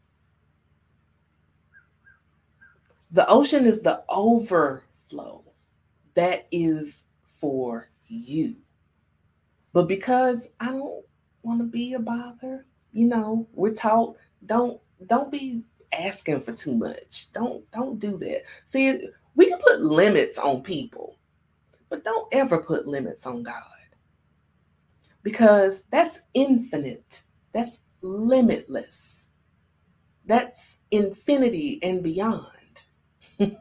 The 3.11 3.29
ocean 3.29 3.65
is 3.67 3.83
the 3.83 4.03
overflow. 4.09 5.45
That 6.15 6.47
is 6.51 7.05
for 7.39 7.91
you. 8.07 8.57
But 9.73 9.89
because 9.89 10.49
I 10.61 10.67
don't 10.73 11.05
want 11.43 11.61
to 11.61 11.67
be 11.67 11.93
a 11.95 11.99
bother, 11.99 12.67
you 12.93 13.07
know, 13.07 13.47
we're 13.53 13.75
taught 13.75 14.17
don't 14.47 14.81
don't 15.07 15.31
be 15.31 15.63
asking 15.93 16.41
for 16.41 16.53
too 16.53 16.75
much. 16.75 17.31
Don't 17.33 17.71
don't 17.73 17.99
do 17.99 18.17
that. 18.19 18.43
See, 18.65 18.99
we 19.35 19.49
can 19.49 19.59
put 19.59 19.81
limits 19.83 20.39
on 20.39 20.63
people, 20.63 21.19
but 21.91 22.05
don't 22.05 22.33
ever 22.33 22.63
put 22.63 22.87
limits 22.87 23.27
on 23.27 23.43
God. 23.43 23.63
Because 25.23 25.85
that's 25.91 26.23
infinite. 26.35 27.23
That's 27.53 27.81
limitless. 28.01 29.31
That's 30.25 30.79
infinity 30.91 31.81
and 31.83 32.03
beyond. 32.03 32.56
I 33.41 33.57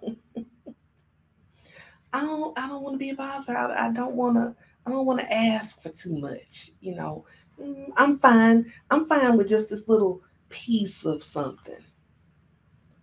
don't 2.21 2.57
I 2.57 2.67
don't 2.67 2.81
want 2.81 2.93
to 2.93 2.97
be 2.97 3.09
a 3.09 3.15
bother. 3.15 3.57
I, 3.57 3.91
don't 3.91 4.15
want 4.15 4.35
to 4.35 4.55
I 4.85 4.89
don't 4.89 5.05
want 5.05 5.19
to 5.19 5.33
ask 5.33 5.81
for 5.81 5.89
too 5.89 6.17
much. 6.17 6.71
You 6.79 6.95
know, 6.95 7.25
mm, 7.61 7.87
I'm 7.97 8.17
fine. 8.17 8.71
I'm 8.89 9.05
fine 9.07 9.37
with 9.37 9.49
just 9.49 9.69
this 9.69 9.87
little 9.87 10.21
piece 10.49 11.05
of 11.05 11.21
something. 11.21 11.83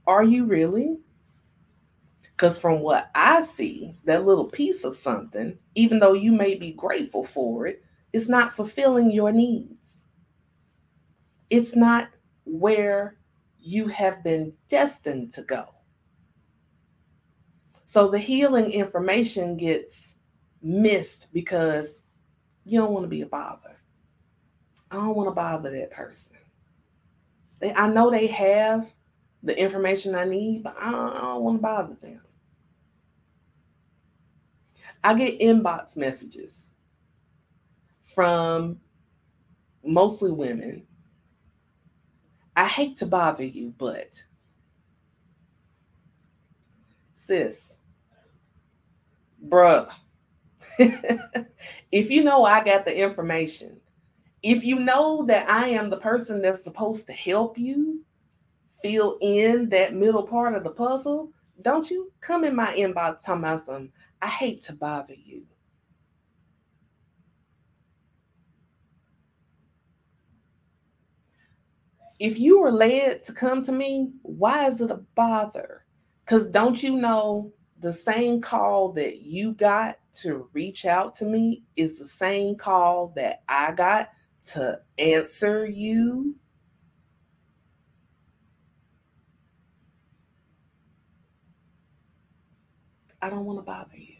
Are 0.06 0.24
you 0.24 0.46
really? 0.46 1.00
Because 2.22 2.58
from 2.58 2.80
what 2.80 3.10
I 3.14 3.42
see, 3.42 3.92
that 4.04 4.24
little 4.24 4.46
piece 4.46 4.84
of 4.84 4.96
something, 4.96 5.58
even 5.74 6.00
though 6.00 6.14
you 6.14 6.32
may 6.32 6.54
be 6.54 6.72
grateful 6.72 7.24
for 7.24 7.66
it, 7.66 7.84
is 8.12 8.28
not 8.28 8.54
fulfilling 8.54 9.10
your 9.10 9.30
needs. 9.30 10.06
It's 11.50 11.76
not 11.76 12.08
where 12.44 13.18
you 13.60 13.86
have 13.88 14.24
been 14.24 14.54
destined 14.68 15.32
to 15.34 15.42
go. 15.42 15.64
So 17.92 18.08
the 18.08 18.18
healing 18.18 18.70
information 18.72 19.58
gets 19.58 20.14
missed 20.62 21.28
because 21.34 22.04
you 22.64 22.80
don't 22.80 22.94
want 22.94 23.04
to 23.04 23.08
be 23.08 23.20
a 23.20 23.26
bother. 23.26 23.76
I 24.90 24.94
don't 24.94 25.14
want 25.14 25.28
to 25.28 25.34
bother 25.34 25.70
that 25.70 25.90
person. 25.90 26.38
They, 27.60 27.70
I 27.74 27.88
know 27.88 28.10
they 28.10 28.28
have 28.28 28.94
the 29.42 29.60
information 29.60 30.14
I 30.14 30.24
need, 30.24 30.62
but 30.62 30.74
I 30.80 30.90
don't, 30.90 31.16
I 31.16 31.20
don't 31.20 31.42
want 31.42 31.58
to 31.58 31.62
bother 31.62 31.94
them. 31.96 32.22
I 35.04 35.12
get 35.12 35.40
inbox 35.40 35.94
messages 35.94 36.72
from 38.04 38.80
mostly 39.84 40.32
women. 40.32 40.86
I 42.56 42.66
hate 42.66 42.96
to 42.96 43.06
bother 43.06 43.44
you, 43.44 43.74
but 43.76 44.24
sis, 47.12 47.71
bruh, 49.48 49.90
if 50.78 52.10
you 52.10 52.22
know 52.22 52.44
I 52.44 52.64
got 52.64 52.84
the 52.84 52.96
information, 52.96 53.80
if 54.42 54.64
you 54.64 54.78
know 54.80 55.24
that 55.26 55.48
I 55.48 55.68
am 55.68 55.90
the 55.90 55.96
person 55.98 56.42
that's 56.42 56.64
supposed 56.64 57.06
to 57.06 57.12
help 57.12 57.58
you 57.58 58.04
fill 58.82 59.18
in 59.20 59.68
that 59.70 59.94
middle 59.94 60.24
part 60.24 60.54
of 60.54 60.64
the 60.64 60.70
puzzle, 60.70 61.30
don't 61.62 61.90
you 61.90 62.12
come 62.20 62.44
in 62.44 62.56
my 62.56 62.74
inbox 62.76 63.24
talking 63.24 63.44
about 63.44 63.62
some, 63.62 63.92
I 64.20 64.26
hate 64.26 64.62
to 64.62 64.72
bother 64.72 65.14
you. 65.14 65.44
If 72.18 72.38
you 72.38 72.60
were 72.60 72.70
led 72.70 73.22
to 73.24 73.32
come 73.32 73.64
to 73.64 73.72
me, 73.72 74.12
why 74.22 74.66
is 74.66 74.80
it 74.80 74.90
a 74.90 75.00
bother? 75.14 75.84
Because 76.24 76.46
don't 76.48 76.80
you 76.80 76.96
know 76.96 77.52
the 77.82 77.92
same 77.92 78.40
call 78.40 78.92
that 78.92 79.22
you 79.22 79.52
got 79.54 79.98
to 80.12 80.48
reach 80.52 80.86
out 80.86 81.14
to 81.14 81.24
me 81.24 81.64
is 81.76 81.98
the 81.98 82.06
same 82.06 82.54
call 82.54 83.12
that 83.16 83.42
I 83.48 83.72
got 83.72 84.10
to 84.46 84.80
answer 84.98 85.66
you. 85.66 86.36
I 93.20 93.30
don't 93.30 93.44
want 93.44 93.58
to 93.58 93.62
bother 93.62 93.96
you. 93.96 94.16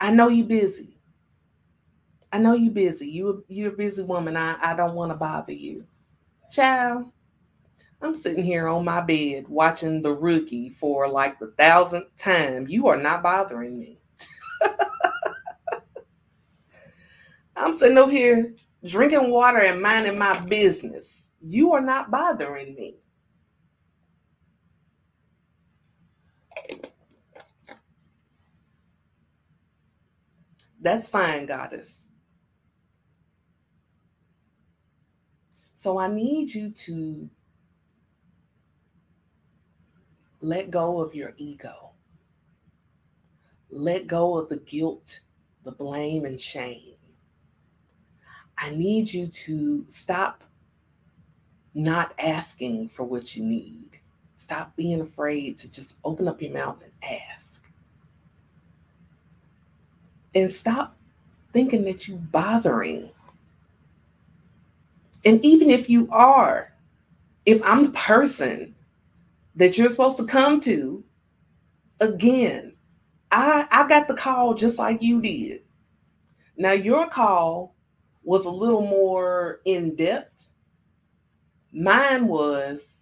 I 0.00 0.10
know 0.10 0.28
you're 0.28 0.46
busy. 0.46 0.98
I 2.32 2.38
know 2.38 2.54
you're 2.54 2.72
busy. 2.72 3.08
You 3.08 3.44
you're 3.48 3.72
a 3.72 3.76
busy 3.76 4.02
woman. 4.02 4.36
I, 4.36 4.56
I 4.60 4.74
don't 4.74 4.94
want 4.94 5.12
to 5.12 5.16
bother 5.16 5.52
you. 5.52 5.86
Child. 6.50 7.12
I'm 8.02 8.14
sitting 8.16 8.42
here 8.42 8.66
on 8.66 8.84
my 8.84 9.00
bed 9.00 9.46
watching 9.48 10.02
The 10.02 10.12
Rookie 10.12 10.70
for 10.70 11.08
like 11.08 11.38
the 11.38 11.52
thousandth 11.56 12.16
time. 12.16 12.66
You 12.68 12.88
are 12.88 12.96
not 12.96 13.22
bothering 13.22 13.78
me. 13.78 14.00
I'm 17.56 17.72
sitting 17.72 17.98
over 17.98 18.10
here 18.10 18.56
drinking 18.84 19.30
water 19.30 19.60
and 19.60 19.80
minding 19.80 20.18
my 20.18 20.36
business. 20.40 21.30
You 21.40 21.72
are 21.72 21.80
not 21.80 22.10
bothering 22.10 22.74
me. 22.74 22.96
That's 30.80 31.06
fine, 31.06 31.46
goddess. 31.46 32.08
So 35.72 35.98
I 35.98 36.08
need 36.08 36.52
you 36.52 36.70
to 36.70 37.30
let 40.42 40.70
go 40.70 41.00
of 41.00 41.14
your 41.14 41.32
ego. 41.36 41.90
Let 43.70 44.06
go 44.06 44.36
of 44.36 44.48
the 44.48 44.58
guilt, 44.58 45.20
the 45.64 45.72
blame, 45.72 46.24
and 46.24 46.38
shame. 46.38 46.96
I 48.58 48.70
need 48.70 49.12
you 49.12 49.28
to 49.28 49.84
stop 49.86 50.44
not 51.74 52.12
asking 52.18 52.88
for 52.88 53.04
what 53.04 53.34
you 53.34 53.44
need. 53.44 54.00
Stop 54.34 54.74
being 54.76 55.00
afraid 55.00 55.56
to 55.58 55.70
just 55.70 55.96
open 56.04 56.28
up 56.28 56.42
your 56.42 56.52
mouth 56.52 56.82
and 56.82 56.92
ask. 57.30 57.70
And 60.34 60.50
stop 60.50 60.96
thinking 61.52 61.84
that 61.84 62.08
you're 62.08 62.18
bothering. 62.18 63.10
And 65.24 65.42
even 65.44 65.70
if 65.70 65.88
you 65.88 66.08
are, 66.10 66.72
if 67.46 67.60
I'm 67.64 67.84
the 67.84 67.90
person 67.90 68.74
that 69.56 69.76
you're 69.76 69.88
supposed 69.90 70.16
to 70.18 70.26
come 70.26 70.60
to, 70.60 71.04
again, 72.00 72.76
I 73.30 73.66
I 73.70 73.88
got 73.88 74.08
the 74.08 74.14
call 74.14 74.54
just 74.54 74.78
like 74.78 75.02
you 75.02 75.20
did. 75.20 75.60
Now 76.56 76.72
your 76.72 77.08
call 77.08 77.76
was 78.22 78.46
a 78.46 78.50
little 78.50 78.86
more 78.86 79.60
in 79.64 79.96
depth. 79.96 80.46
Mine 81.72 82.28
was 82.28 82.98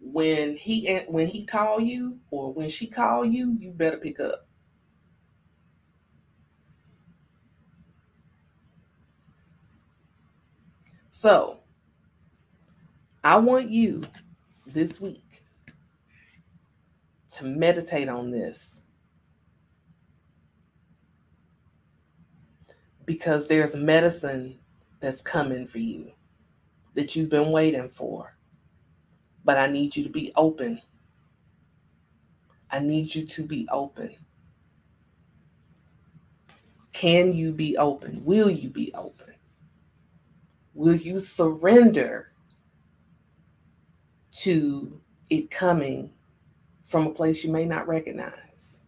when 0.00 0.56
he 0.56 0.98
when 1.08 1.26
he 1.26 1.44
call 1.44 1.80
you 1.80 2.18
or 2.30 2.52
when 2.52 2.68
she 2.68 2.86
call 2.86 3.24
you, 3.24 3.56
you 3.58 3.72
better 3.72 3.96
pick 3.98 4.20
up. 4.20 4.46
So, 11.10 11.60
I 13.24 13.38
want 13.38 13.70
you 13.70 14.02
this 14.66 15.00
week 15.00 15.24
to 17.36 17.44
meditate 17.44 18.08
on 18.08 18.30
this. 18.30 18.82
Because 23.04 23.46
there's 23.46 23.76
medicine 23.76 24.58
that's 25.00 25.20
coming 25.20 25.66
for 25.66 25.78
you 25.78 26.10
that 26.94 27.14
you've 27.14 27.30
been 27.30 27.52
waiting 27.52 27.88
for. 27.88 28.36
But 29.44 29.58
I 29.58 29.66
need 29.66 29.94
you 29.94 30.02
to 30.04 30.08
be 30.08 30.32
open. 30.34 30.80
I 32.70 32.80
need 32.80 33.14
you 33.14 33.26
to 33.26 33.42
be 33.44 33.68
open. 33.70 34.16
Can 36.92 37.34
you 37.34 37.52
be 37.52 37.76
open? 37.76 38.24
Will 38.24 38.50
you 38.50 38.70
be 38.70 38.90
open? 38.94 39.34
Will 40.72 40.96
you 40.96 41.20
surrender 41.20 42.32
to 44.32 45.00
it 45.28 45.50
coming 45.50 46.10
from 46.86 47.06
a 47.08 47.10
place 47.10 47.44
you 47.44 47.52
may 47.52 47.64
not 47.64 47.88
recognize? 47.88 48.82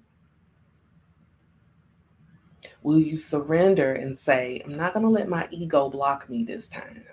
Will 2.82 3.01
you 3.01 3.16
surrender 3.16 3.94
and 3.94 4.16
say, 4.16 4.62
I'm 4.64 4.76
not 4.76 4.94
going 4.94 5.05
to 5.05 5.11
let 5.11 5.28
my 5.28 5.49
ego 5.51 5.90
block 5.90 6.30
me 6.30 6.44
this 6.44 6.68
time? 6.68 7.05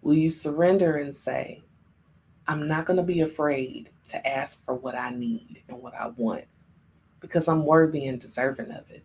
Will 0.00 0.14
you 0.14 0.30
surrender 0.30 0.98
and 0.98 1.12
say, 1.12 1.64
I'm 2.46 2.68
not 2.68 2.86
going 2.86 2.98
to 2.98 3.02
be 3.02 3.22
afraid 3.22 3.90
to 4.08 4.26
ask 4.26 4.64
for 4.64 4.76
what 4.76 4.94
I 4.94 5.10
need 5.10 5.62
and 5.68 5.82
what 5.82 5.94
I 5.94 6.08
want 6.16 6.44
because 7.18 7.48
I'm 7.48 7.66
worthy 7.66 8.06
and 8.06 8.20
deserving 8.20 8.70
of 8.70 8.88
it? 8.90 9.02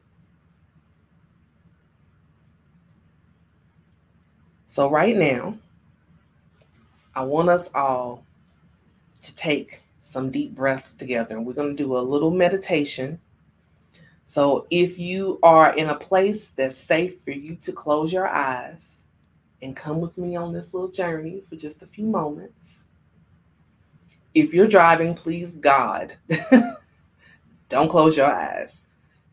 So, 4.68 4.90
right 4.90 5.16
now, 5.16 5.58
I 7.16 7.24
want 7.24 7.50
us 7.50 7.70
all 7.74 8.24
to 9.22 9.36
take 9.36 9.82
some 10.00 10.32
deep 10.32 10.56
breaths 10.56 10.94
together. 10.94 11.38
And 11.38 11.46
we're 11.46 11.54
going 11.54 11.76
to 11.76 11.84
do 11.84 11.98
a 11.98 12.00
little 12.00 12.32
meditation. 12.32 13.20
So, 14.26 14.66
if 14.72 14.98
you 14.98 15.40
are 15.44 15.76
in 15.76 15.90
a 15.90 15.96
place 15.96 16.50
that's 16.50 16.76
safe 16.76 17.22
for 17.22 17.32
you 17.32 17.56
to 17.58 17.72
close 17.72 18.14
your 18.14 18.28
eyes 18.28 19.02
and 19.62 19.76
come 19.76 20.00
with 20.00 20.18
me 20.18 20.36
on 20.36 20.54
this 20.54 20.74
little 20.74 20.90
journey 20.90 21.42
for 21.48 21.56
just 21.56 21.84
a 21.84 21.86
few 21.86 22.06
moments. 22.06 22.86
If 24.34 24.54
you're 24.54 24.68
driving, 24.68 25.14
please 25.14 25.56
God, 25.56 26.14
don't 27.70 27.90
close 27.90 28.16
your 28.18 28.28
eyes. 28.28 28.86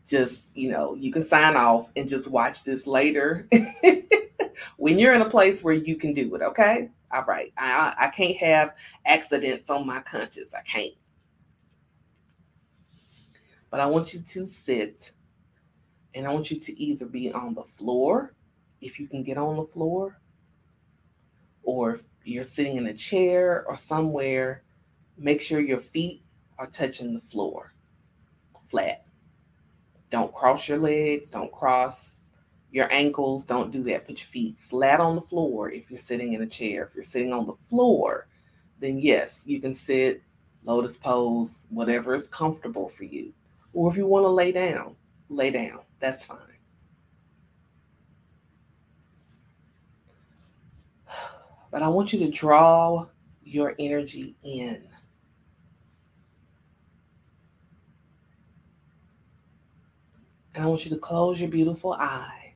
Just, 0.05 0.55
you 0.57 0.69
know, 0.69 0.95
you 0.95 1.11
can 1.11 1.23
sign 1.23 1.55
off 1.55 1.89
and 1.95 2.09
just 2.09 2.29
watch 2.29 2.63
this 2.63 2.85
later 2.87 3.47
when 4.77 4.99
you're 4.99 5.13
in 5.13 5.21
a 5.21 5.29
place 5.29 5.63
where 5.63 5.73
you 5.73 5.95
can 5.95 6.13
do 6.13 6.33
it, 6.35 6.41
okay? 6.41 6.89
All 7.11 7.25
right. 7.25 7.51
I, 7.57 7.93
I 7.97 8.07
can't 8.09 8.37
have 8.37 8.75
accidents 9.05 9.69
on 9.69 9.87
my 9.87 9.99
conscience. 10.01 10.53
I 10.53 10.61
can't. 10.61 10.93
But 13.71 13.79
I 13.79 13.85
want 13.85 14.13
you 14.13 14.21
to 14.21 14.45
sit 14.45 15.11
and 16.15 16.27
I 16.27 16.33
want 16.33 16.49
you 16.51 16.59
to 16.59 16.81
either 16.81 17.05
be 17.05 17.31
on 17.31 17.53
the 17.53 17.63
floor, 17.63 18.33
if 18.81 18.99
you 18.99 19.07
can 19.07 19.23
get 19.23 19.37
on 19.37 19.57
the 19.57 19.65
floor, 19.65 20.19
or 21.63 21.95
if 21.95 22.03
you're 22.23 22.43
sitting 22.43 22.77
in 22.77 22.87
a 22.87 22.93
chair 22.93 23.65
or 23.67 23.75
somewhere, 23.75 24.63
make 25.17 25.39
sure 25.41 25.59
your 25.59 25.79
feet 25.79 26.23
are 26.57 26.67
touching 26.67 27.13
the 27.13 27.19
floor 27.19 27.73
flat. 28.69 29.05
Don't 30.11 30.31
cross 30.31 30.67
your 30.67 30.77
legs, 30.77 31.29
don't 31.29 31.51
cross 31.51 32.18
your 32.71 32.91
ankles, 32.91 33.45
don't 33.45 33.71
do 33.71 33.83
that. 33.83 34.05
Put 34.05 34.19
your 34.19 34.27
feet 34.27 34.57
flat 34.57 34.99
on 34.99 35.15
the 35.15 35.21
floor 35.21 35.71
if 35.71 35.89
you're 35.89 35.97
sitting 35.97 36.33
in 36.33 36.41
a 36.41 36.47
chair. 36.47 36.83
If 36.85 36.95
you're 36.95 37.03
sitting 37.03 37.33
on 37.33 37.47
the 37.47 37.55
floor, 37.67 38.27
then 38.79 38.99
yes, 38.99 39.43
you 39.47 39.59
can 39.59 39.73
sit, 39.73 40.21
lotus 40.63 40.97
pose, 40.97 41.63
whatever 41.69 42.13
is 42.13 42.27
comfortable 42.27 42.87
for 42.89 43.05
you. 43.05 43.33
Or 43.73 43.89
if 43.89 43.97
you 43.97 44.05
want 44.07 44.23
to 44.23 44.29
lay 44.29 44.51
down, 44.51 44.95
lay 45.29 45.49
down. 45.49 45.79
That's 45.99 46.25
fine. 46.25 46.37
But 51.71 51.83
I 51.83 51.87
want 51.87 52.11
you 52.11 52.17
to 52.25 52.31
draw 52.31 53.05
your 53.43 53.75
energy 53.77 54.35
in. 54.43 54.83
And 60.55 60.63
I 60.63 60.67
want 60.67 60.83
you 60.83 60.89
to 60.89 60.97
close 60.97 61.39
your 61.39 61.51
beautiful 61.51 61.95
eyes. 61.99 62.48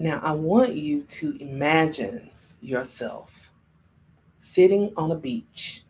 Now, 0.00 0.18
I 0.22 0.32
want 0.32 0.76
you 0.76 1.02
to 1.02 1.36
imagine 1.42 2.30
yourself 2.62 3.50
sitting 4.38 4.94
on 4.96 5.10
a 5.10 5.14
beach, 5.14 5.84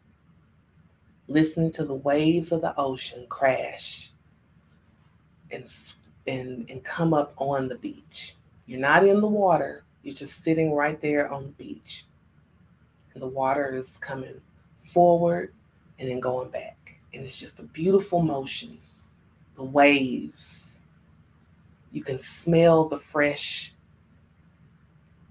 listening 1.28 1.70
to 1.70 1.84
the 1.84 1.94
waves 1.94 2.50
of 2.50 2.60
the 2.60 2.74
ocean 2.76 3.24
crash 3.28 4.10
and, 5.52 5.64
and, 6.26 6.68
and 6.68 6.82
come 6.82 7.14
up 7.14 7.34
on 7.36 7.68
the 7.68 7.78
beach. 7.78 8.34
You're 8.66 8.80
not 8.80 9.06
in 9.06 9.20
the 9.20 9.28
water, 9.28 9.84
you're 10.02 10.12
just 10.12 10.42
sitting 10.42 10.74
right 10.74 11.00
there 11.00 11.32
on 11.32 11.44
the 11.44 11.64
beach. 11.64 12.04
And 13.14 13.22
the 13.22 13.28
water 13.28 13.70
is 13.72 13.96
coming 13.96 14.40
forward 14.82 15.54
and 16.00 16.08
then 16.08 16.18
going 16.18 16.50
back. 16.50 16.96
And 17.14 17.22
it's 17.22 17.38
just 17.38 17.60
a 17.60 17.64
beautiful 17.64 18.22
motion. 18.22 18.76
The 19.54 19.64
waves. 19.64 20.82
You 21.92 22.02
can 22.02 22.18
smell 22.18 22.88
the 22.88 22.98
fresh 22.98 23.72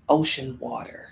ocean 0.10 0.58
water. 0.60 1.10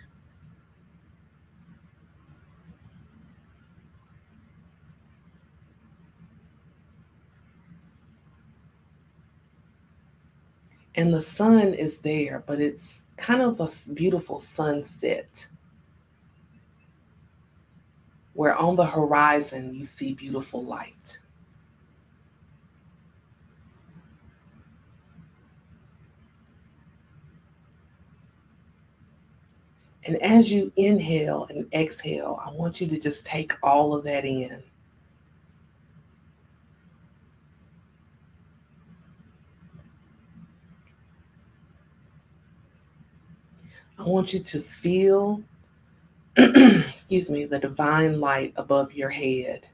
And 10.95 11.13
the 11.13 11.21
sun 11.21 11.75
is 11.75 11.99
there, 11.99 12.43
but 12.47 12.59
it's 12.59 13.03
kind 13.17 13.41
of 13.41 13.59
a 13.59 13.93
beautiful 13.93 14.39
sunset 14.39 15.47
where 18.33 18.55
on 18.55 18.75
the 18.75 18.85
horizon 18.85 19.73
you 19.73 19.85
see 19.85 20.13
beautiful 20.13 20.63
light. 20.63 21.19
And 30.07 30.15
as 30.21 30.49
you 30.49 30.71
inhale 30.77 31.47
and 31.49 31.67
exhale, 31.73 32.39
I 32.43 32.49
want 32.53 32.79
you 32.79 32.87
to 32.87 32.97
just 32.97 33.25
take 33.25 33.53
all 33.61 33.93
of 33.93 34.05
that 34.05 34.23
in. 34.23 34.63
I 43.99 44.03
want 44.03 44.33
you 44.33 44.39
to 44.39 44.59
feel, 44.59 45.43
excuse 46.37 47.29
me, 47.29 47.43
the 47.43 47.59
divine 47.59 48.21
light 48.21 48.53
above 48.55 48.93
your 48.93 49.09
head 49.09 49.67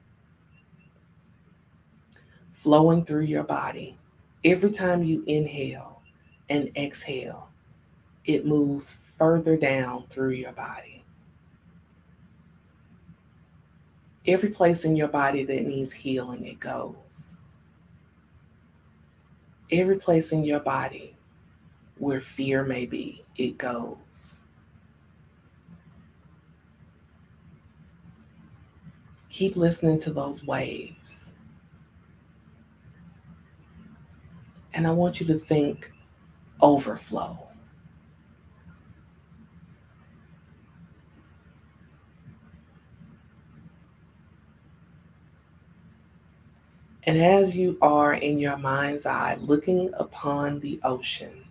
flowing 2.53 3.05
through 3.05 3.25
your 3.25 3.43
body. 3.43 3.95
Every 4.43 4.71
time 4.71 5.03
you 5.03 5.23
inhale 5.27 6.01
and 6.49 6.75
exhale, 6.75 7.51
it 8.25 8.47
moves 8.47 9.02
further 9.17 9.57
down 9.57 10.03
through 10.07 10.31
your 10.31 10.53
body. 10.53 11.03
Every 14.25 14.49
place 14.49 14.85
in 14.85 14.95
your 14.95 15.09
body 15.09 15.43
that 15.43 15.65
needs 15.65 15.91
healing, 15.91 16.45
it 16.45 16.59
goes. 16.59 17.39
Every 19.71 19.97
place 19.97 20.31
in 20.31 20.43
your 20.43 20.61
body 20.61 21.15
where 21.97 22.19
fear 22.19 22.63
may 22.63 22.85
be, 22.85 23.23
it 23.37 23.57
goes. 23.57 24.41
Keep 29.29 29.55
listening 29.55 29.99
to 30.01 30.13
those 30.13 30.45
waves. 30.45 31.37
And 34.73 34.87
I 34.87 34.91
want 34.91 35.19
you 35.19 35.27
to 35.27 35.35
think 35.35 35.91
overflow. 36.61 37.47
And 47.05 47.17
as 47.17 47.55
you 47.55 47.77
are 47.81 48.13
in 48.13 48.39
your 48.39 48.57
mind's 48.57 49.05
eye 49.05 49.35
looking 49.41 49.91
upon 49.99 50.61
the 50.61 50.79
ocean, 50.83 51.43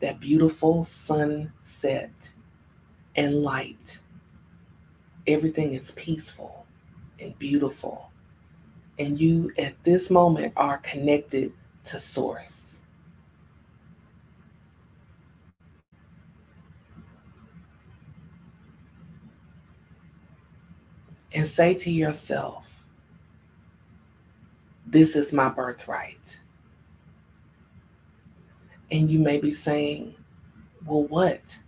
that 0.00 0.20
beautiful 0.20 0.84
sunset 0.84 2.32
and 3.16 3.36
light, 3.36 4.00
everything 5.26 5.72
is 5.72 5.92
peaceful 5.92 6.66
and 7.20 7.38
beautiful. 7.38 8.10
And 8.98 9.18
you 9.18 9.50
at 9.56 9.82
this 9.82 10.10
moment 10.10 10.52
are 10.56 10.78
connected 10.78 11.52
to 11.84 11.98
Source. 11.98 12.82
And 21.34 21.46
say 21.46 21.74
to 21.74 21.90
yourself, 21.90 22.73
this 24.94 25.16
is 25.16 25.32
my 25.32 25.48
birthright. 25.48 26.38
And 28.92 29.10
you 29.10 29.18
may 29.18 29.38
be 29.40 29.50
saying, 29.50 30.14
Well, 30.86 31.08
what? 31.08 31.58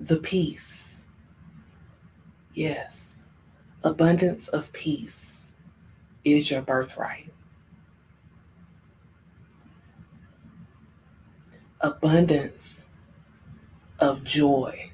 The 0.00 0.16
peace. 0.16 1.04
Yes, 2.54 3.28
abundance 3.84 4.48
of 4.48 4.72
peace 4.72 5.52
is 6.24 6.50
your 6.50 6.62
birthright. 6.62 7.30
Abundance 11.82 12.88
of 14.00 14.24
joy 14.24 14.91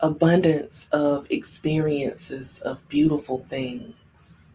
abundance 0.00 0.88
of 0.92 1.26
experiences 1.30 2.60
of 2.60 2.86
beautiful 2.88 3.38
things, 3.38 4.48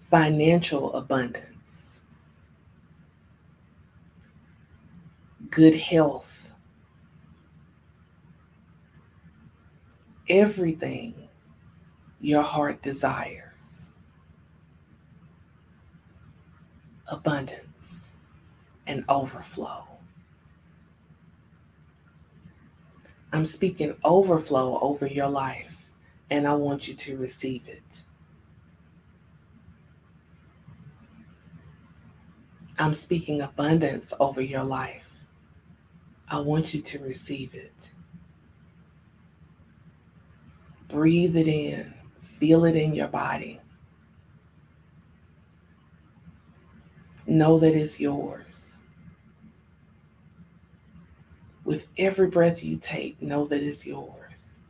financial 0.00 0.92
abundance, 0.94 2.02
good 5.50 5.74
health, 5.74 6.50
everything 10.28 11.14
your 12.20 12.42
heart 12.42 12.80
desires, 12.82 13.94
abundance 17.08 18.14
and 18.86 19.04
overflow. 19.08 19.95
I'm 23.36 23.44
speaking 23.44 23.94
overflow 24.02 24.78
over 24.80 25.06
your 25.06 25.28
life, 25.28 25.90
and 26.30 26.48
I 26.48 26.54
want 26.54 26.88
you 26.88 26.94
to 26.94 27.18
receive 27.18 27.68
it. 27.68 28.06
I'm 32.78 32.94
speaking 32.94 33.42
abundance 33.42 34.14
over 34.20 34.40
your 34.40 34.64
life. 34.64 35.20
I 36.30 36.40
want 36.40 36.72
you 36.72 36.80
to 36.80 36.98
receive 37.00 37.54
it. 37.54 37.92
Breathe 40.88 41.36
it 41.36 41.46
in, 41.46 41.92
feel 42.16 42.64
it 42.64 42.74
in 42.74 42.94
your 42.94 43.08
body. 43.08 43.60
Know 47.26 47.58
that 47.58 47.74
it's 47.74 48.00
yours. 48.00 48.80
With 51.66 51.88
every 51.98 52.28
breath 52.28 52.62
you 52.62 52.76
take, 52.76 53.20
know 53.20 53.44
that 53.46 53.60
it's 53.60 53.84
yours. 53.84 54.60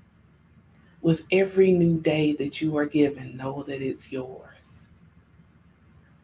With 1.02 1.24
every 1.30 1.70
new 1.70 2.00
day 2.00 2.32
that 2.36 2.62
you 2.62 2.74
are 2.78 2.86
given, 2.86 3.36
know 3.36 3.62
that 3.64 3.82
it's 3.82 4.10
yours. 4.10 4.90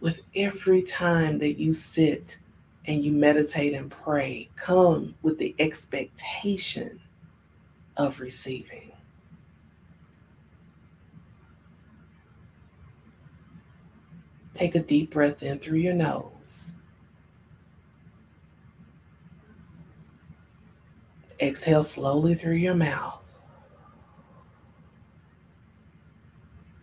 With 0.00 0.22
every 0.34 0.80
time 0.82 1.38
that 1.40 1.60
you 1.60 1.74
sit 1.74 2.38
and 2.86 3.04
you 3.04 3.12
meditate 3.12 3.74
and 3.74 3.90
pray, 3.90 4.48
come 4.56 5.14
with 5.20 5.38
the 5.38 5.54
expectation 5.58 6.98
of 7.98 8.18
receiving. 8.18 8.92
Take 14.54 14.74
a 14.74 14.80
deep 14.80 15.10
breath 15.10 15.42
in 15.42 15.58
through 15.58 15.80
your 15.80 15.92
nose. 15.92 16.76
Exhale 21.42 21.82
slowly 21.82 22.36
through 22.36 22.54
your 22.54 22.74
mouth. 22.74 23.20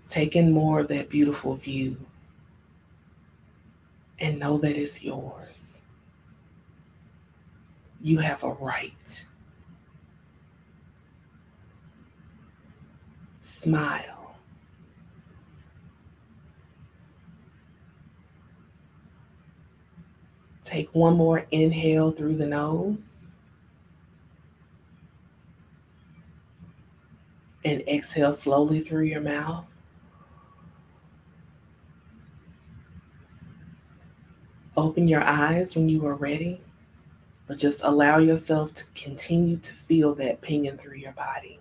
Take 0.09 0.35
in 0.35 0.51
more 0.51 0.81
of 0.81 0.89
that 0.89 1.09
beautiful 1.09 1.55
view 1.55 1.97
and 4.19 4.37
know 4.37 4.57
that 4.57 4.75
it's 4.75 5.01
yours. 5.01 5.85
You 8.01 8.17
have 8.17 8.43
a 8.43 8.51
right. 8.53 9.25
Smile. 13.39 14.35
Take 20.63 20.89
one 20.93 21.15
more 21.15 21.43
inhale 21.51 22.11
through 22.11 22.35
the 22.35 22.45
nose. 22.45 23.28
And 27.69 27.87
exhale 27.87 28.33
slowly 28.33 28.79
through 28.79 29.03
your 29.03 29.21
mouth. 29.21 29.63
Open 34.75 35.07
your 35.07 35.21
eyes 35.21 35.75
when 35.75 35.87
you 35.87 36.03
are 36.07 36.15
ready, 36.15 36.59
but 37.47 37.59
just 37.59 37.83
allow 37.83 38.17
yourself 38.17 38.73
to 38.73 38.85
continue 38.95 39.57
to 39.57 39.73
feel 39.73 40.15
that 40.15 40.41
pinging 40.41 40.77
through 40.77 40.95
your 40.95 41.11
body. 41.11 41.59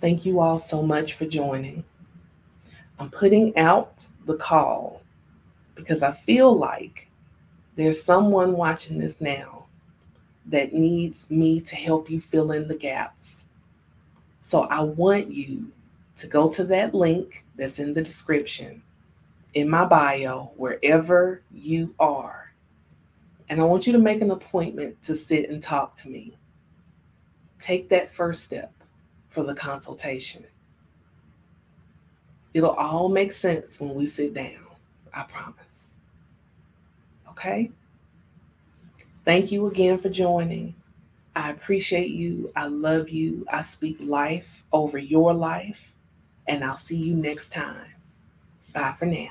Thank 0.00 0.24
you 0.24 0.40
all 0.40 0.58
so 0.58 0.82
much 0.82 1.14
for 1.14 1.26
joining. 1.26 1.84
I'm 2.98 3.10
putting 3.10 3.54
out 3.58 4.08
the 4.24 4.36
call 4.36 5.02
because 5.74 6.02
I 6.02 6.12
feel 6.12 6.56
like 6.56 7.10
there's 7.74 8.02
someone 8.02 8.52
watching 8.52 8.96
this 8.96 9.20
now 9.20 9.63
that 10.46 10.72
needs 10.72 11.30
me 11.30 11.60
to 11.60 11.76
help 11.76 12.10
you 12.10 12.20
fill 12.20 12.52
in 12.52 12.68
the 12.68 12.76
gaps. 12.76 13.46
So 14.40 14.62
I 14.62 14.82
want 14.82 15.30
you 15.30 15.72
to 16.16 16.26
go 16.26 16.50
to 16.52 16.64
that 16.64 16.94
link 16.94 17.44
that's 17.56 17.78
in 17.78 17.94
the 17.94 18.02
description 18.02 18.82
in 19.54 19.68
my 19.68 19.86
bio, 19.86 20.52
wherever 20.56 21.42
you 21.52 21.94
are. 21.98 22.52
And 23.48 23.60
I 23.60 23.64
want 23.64 23.86
you 23.86 23.92
to 23.92 23.98
make 23.98 24.20
an 24.20 24.30
appointment 24.30 25.00
to 25.04 25.14
sit 25.14 25.48
and 25.48 25.62
talk 25.62 25.94
to 25.96 26.08
me. 26.08 26.36
Take 27.58 27.88
that 27.90 28.10
first 28.10 28.42
step 28.44 28.72
for 29.28 29.44
the 29.44 29.54
consultation. 29.54 30.44
It'll 32.52 32.70
all 32.70 33.08
make 33.08 33.32
sense 33.32 33.80
when 33.80 33.94
we 33.94 34.06
sit 34.06 34.34
down. 34.34 34.66
I 35.12 35.22
promise. 35.24 35.94
Okay? 37.30 37.70
Thank 39.24 39.52
you 39.52 39.66
again 39.66 39.98
for 39.98 40.08
joining. 40.10 40.74
I 41.36 41.50
appreciate 41.50 42.10
you. 42.10 42.52
I 42.56 42.66
love 42.66 43.10
you. 43.10 43.46
I 43.52 43.62
speak 43.62 43.98
life 44.00 44.64
over 44.72 44.98
your 44.98 45.34
life. 45.34 45.94
And 46.46 46.64
I'll 46.64 46.76
see 46.76 46.98
you 46.98 47.16
next 47.16 47.52
time. 47.52 47.86
Bye 48.74 48.94
for 48.98 49.06
now. 49.06 49.30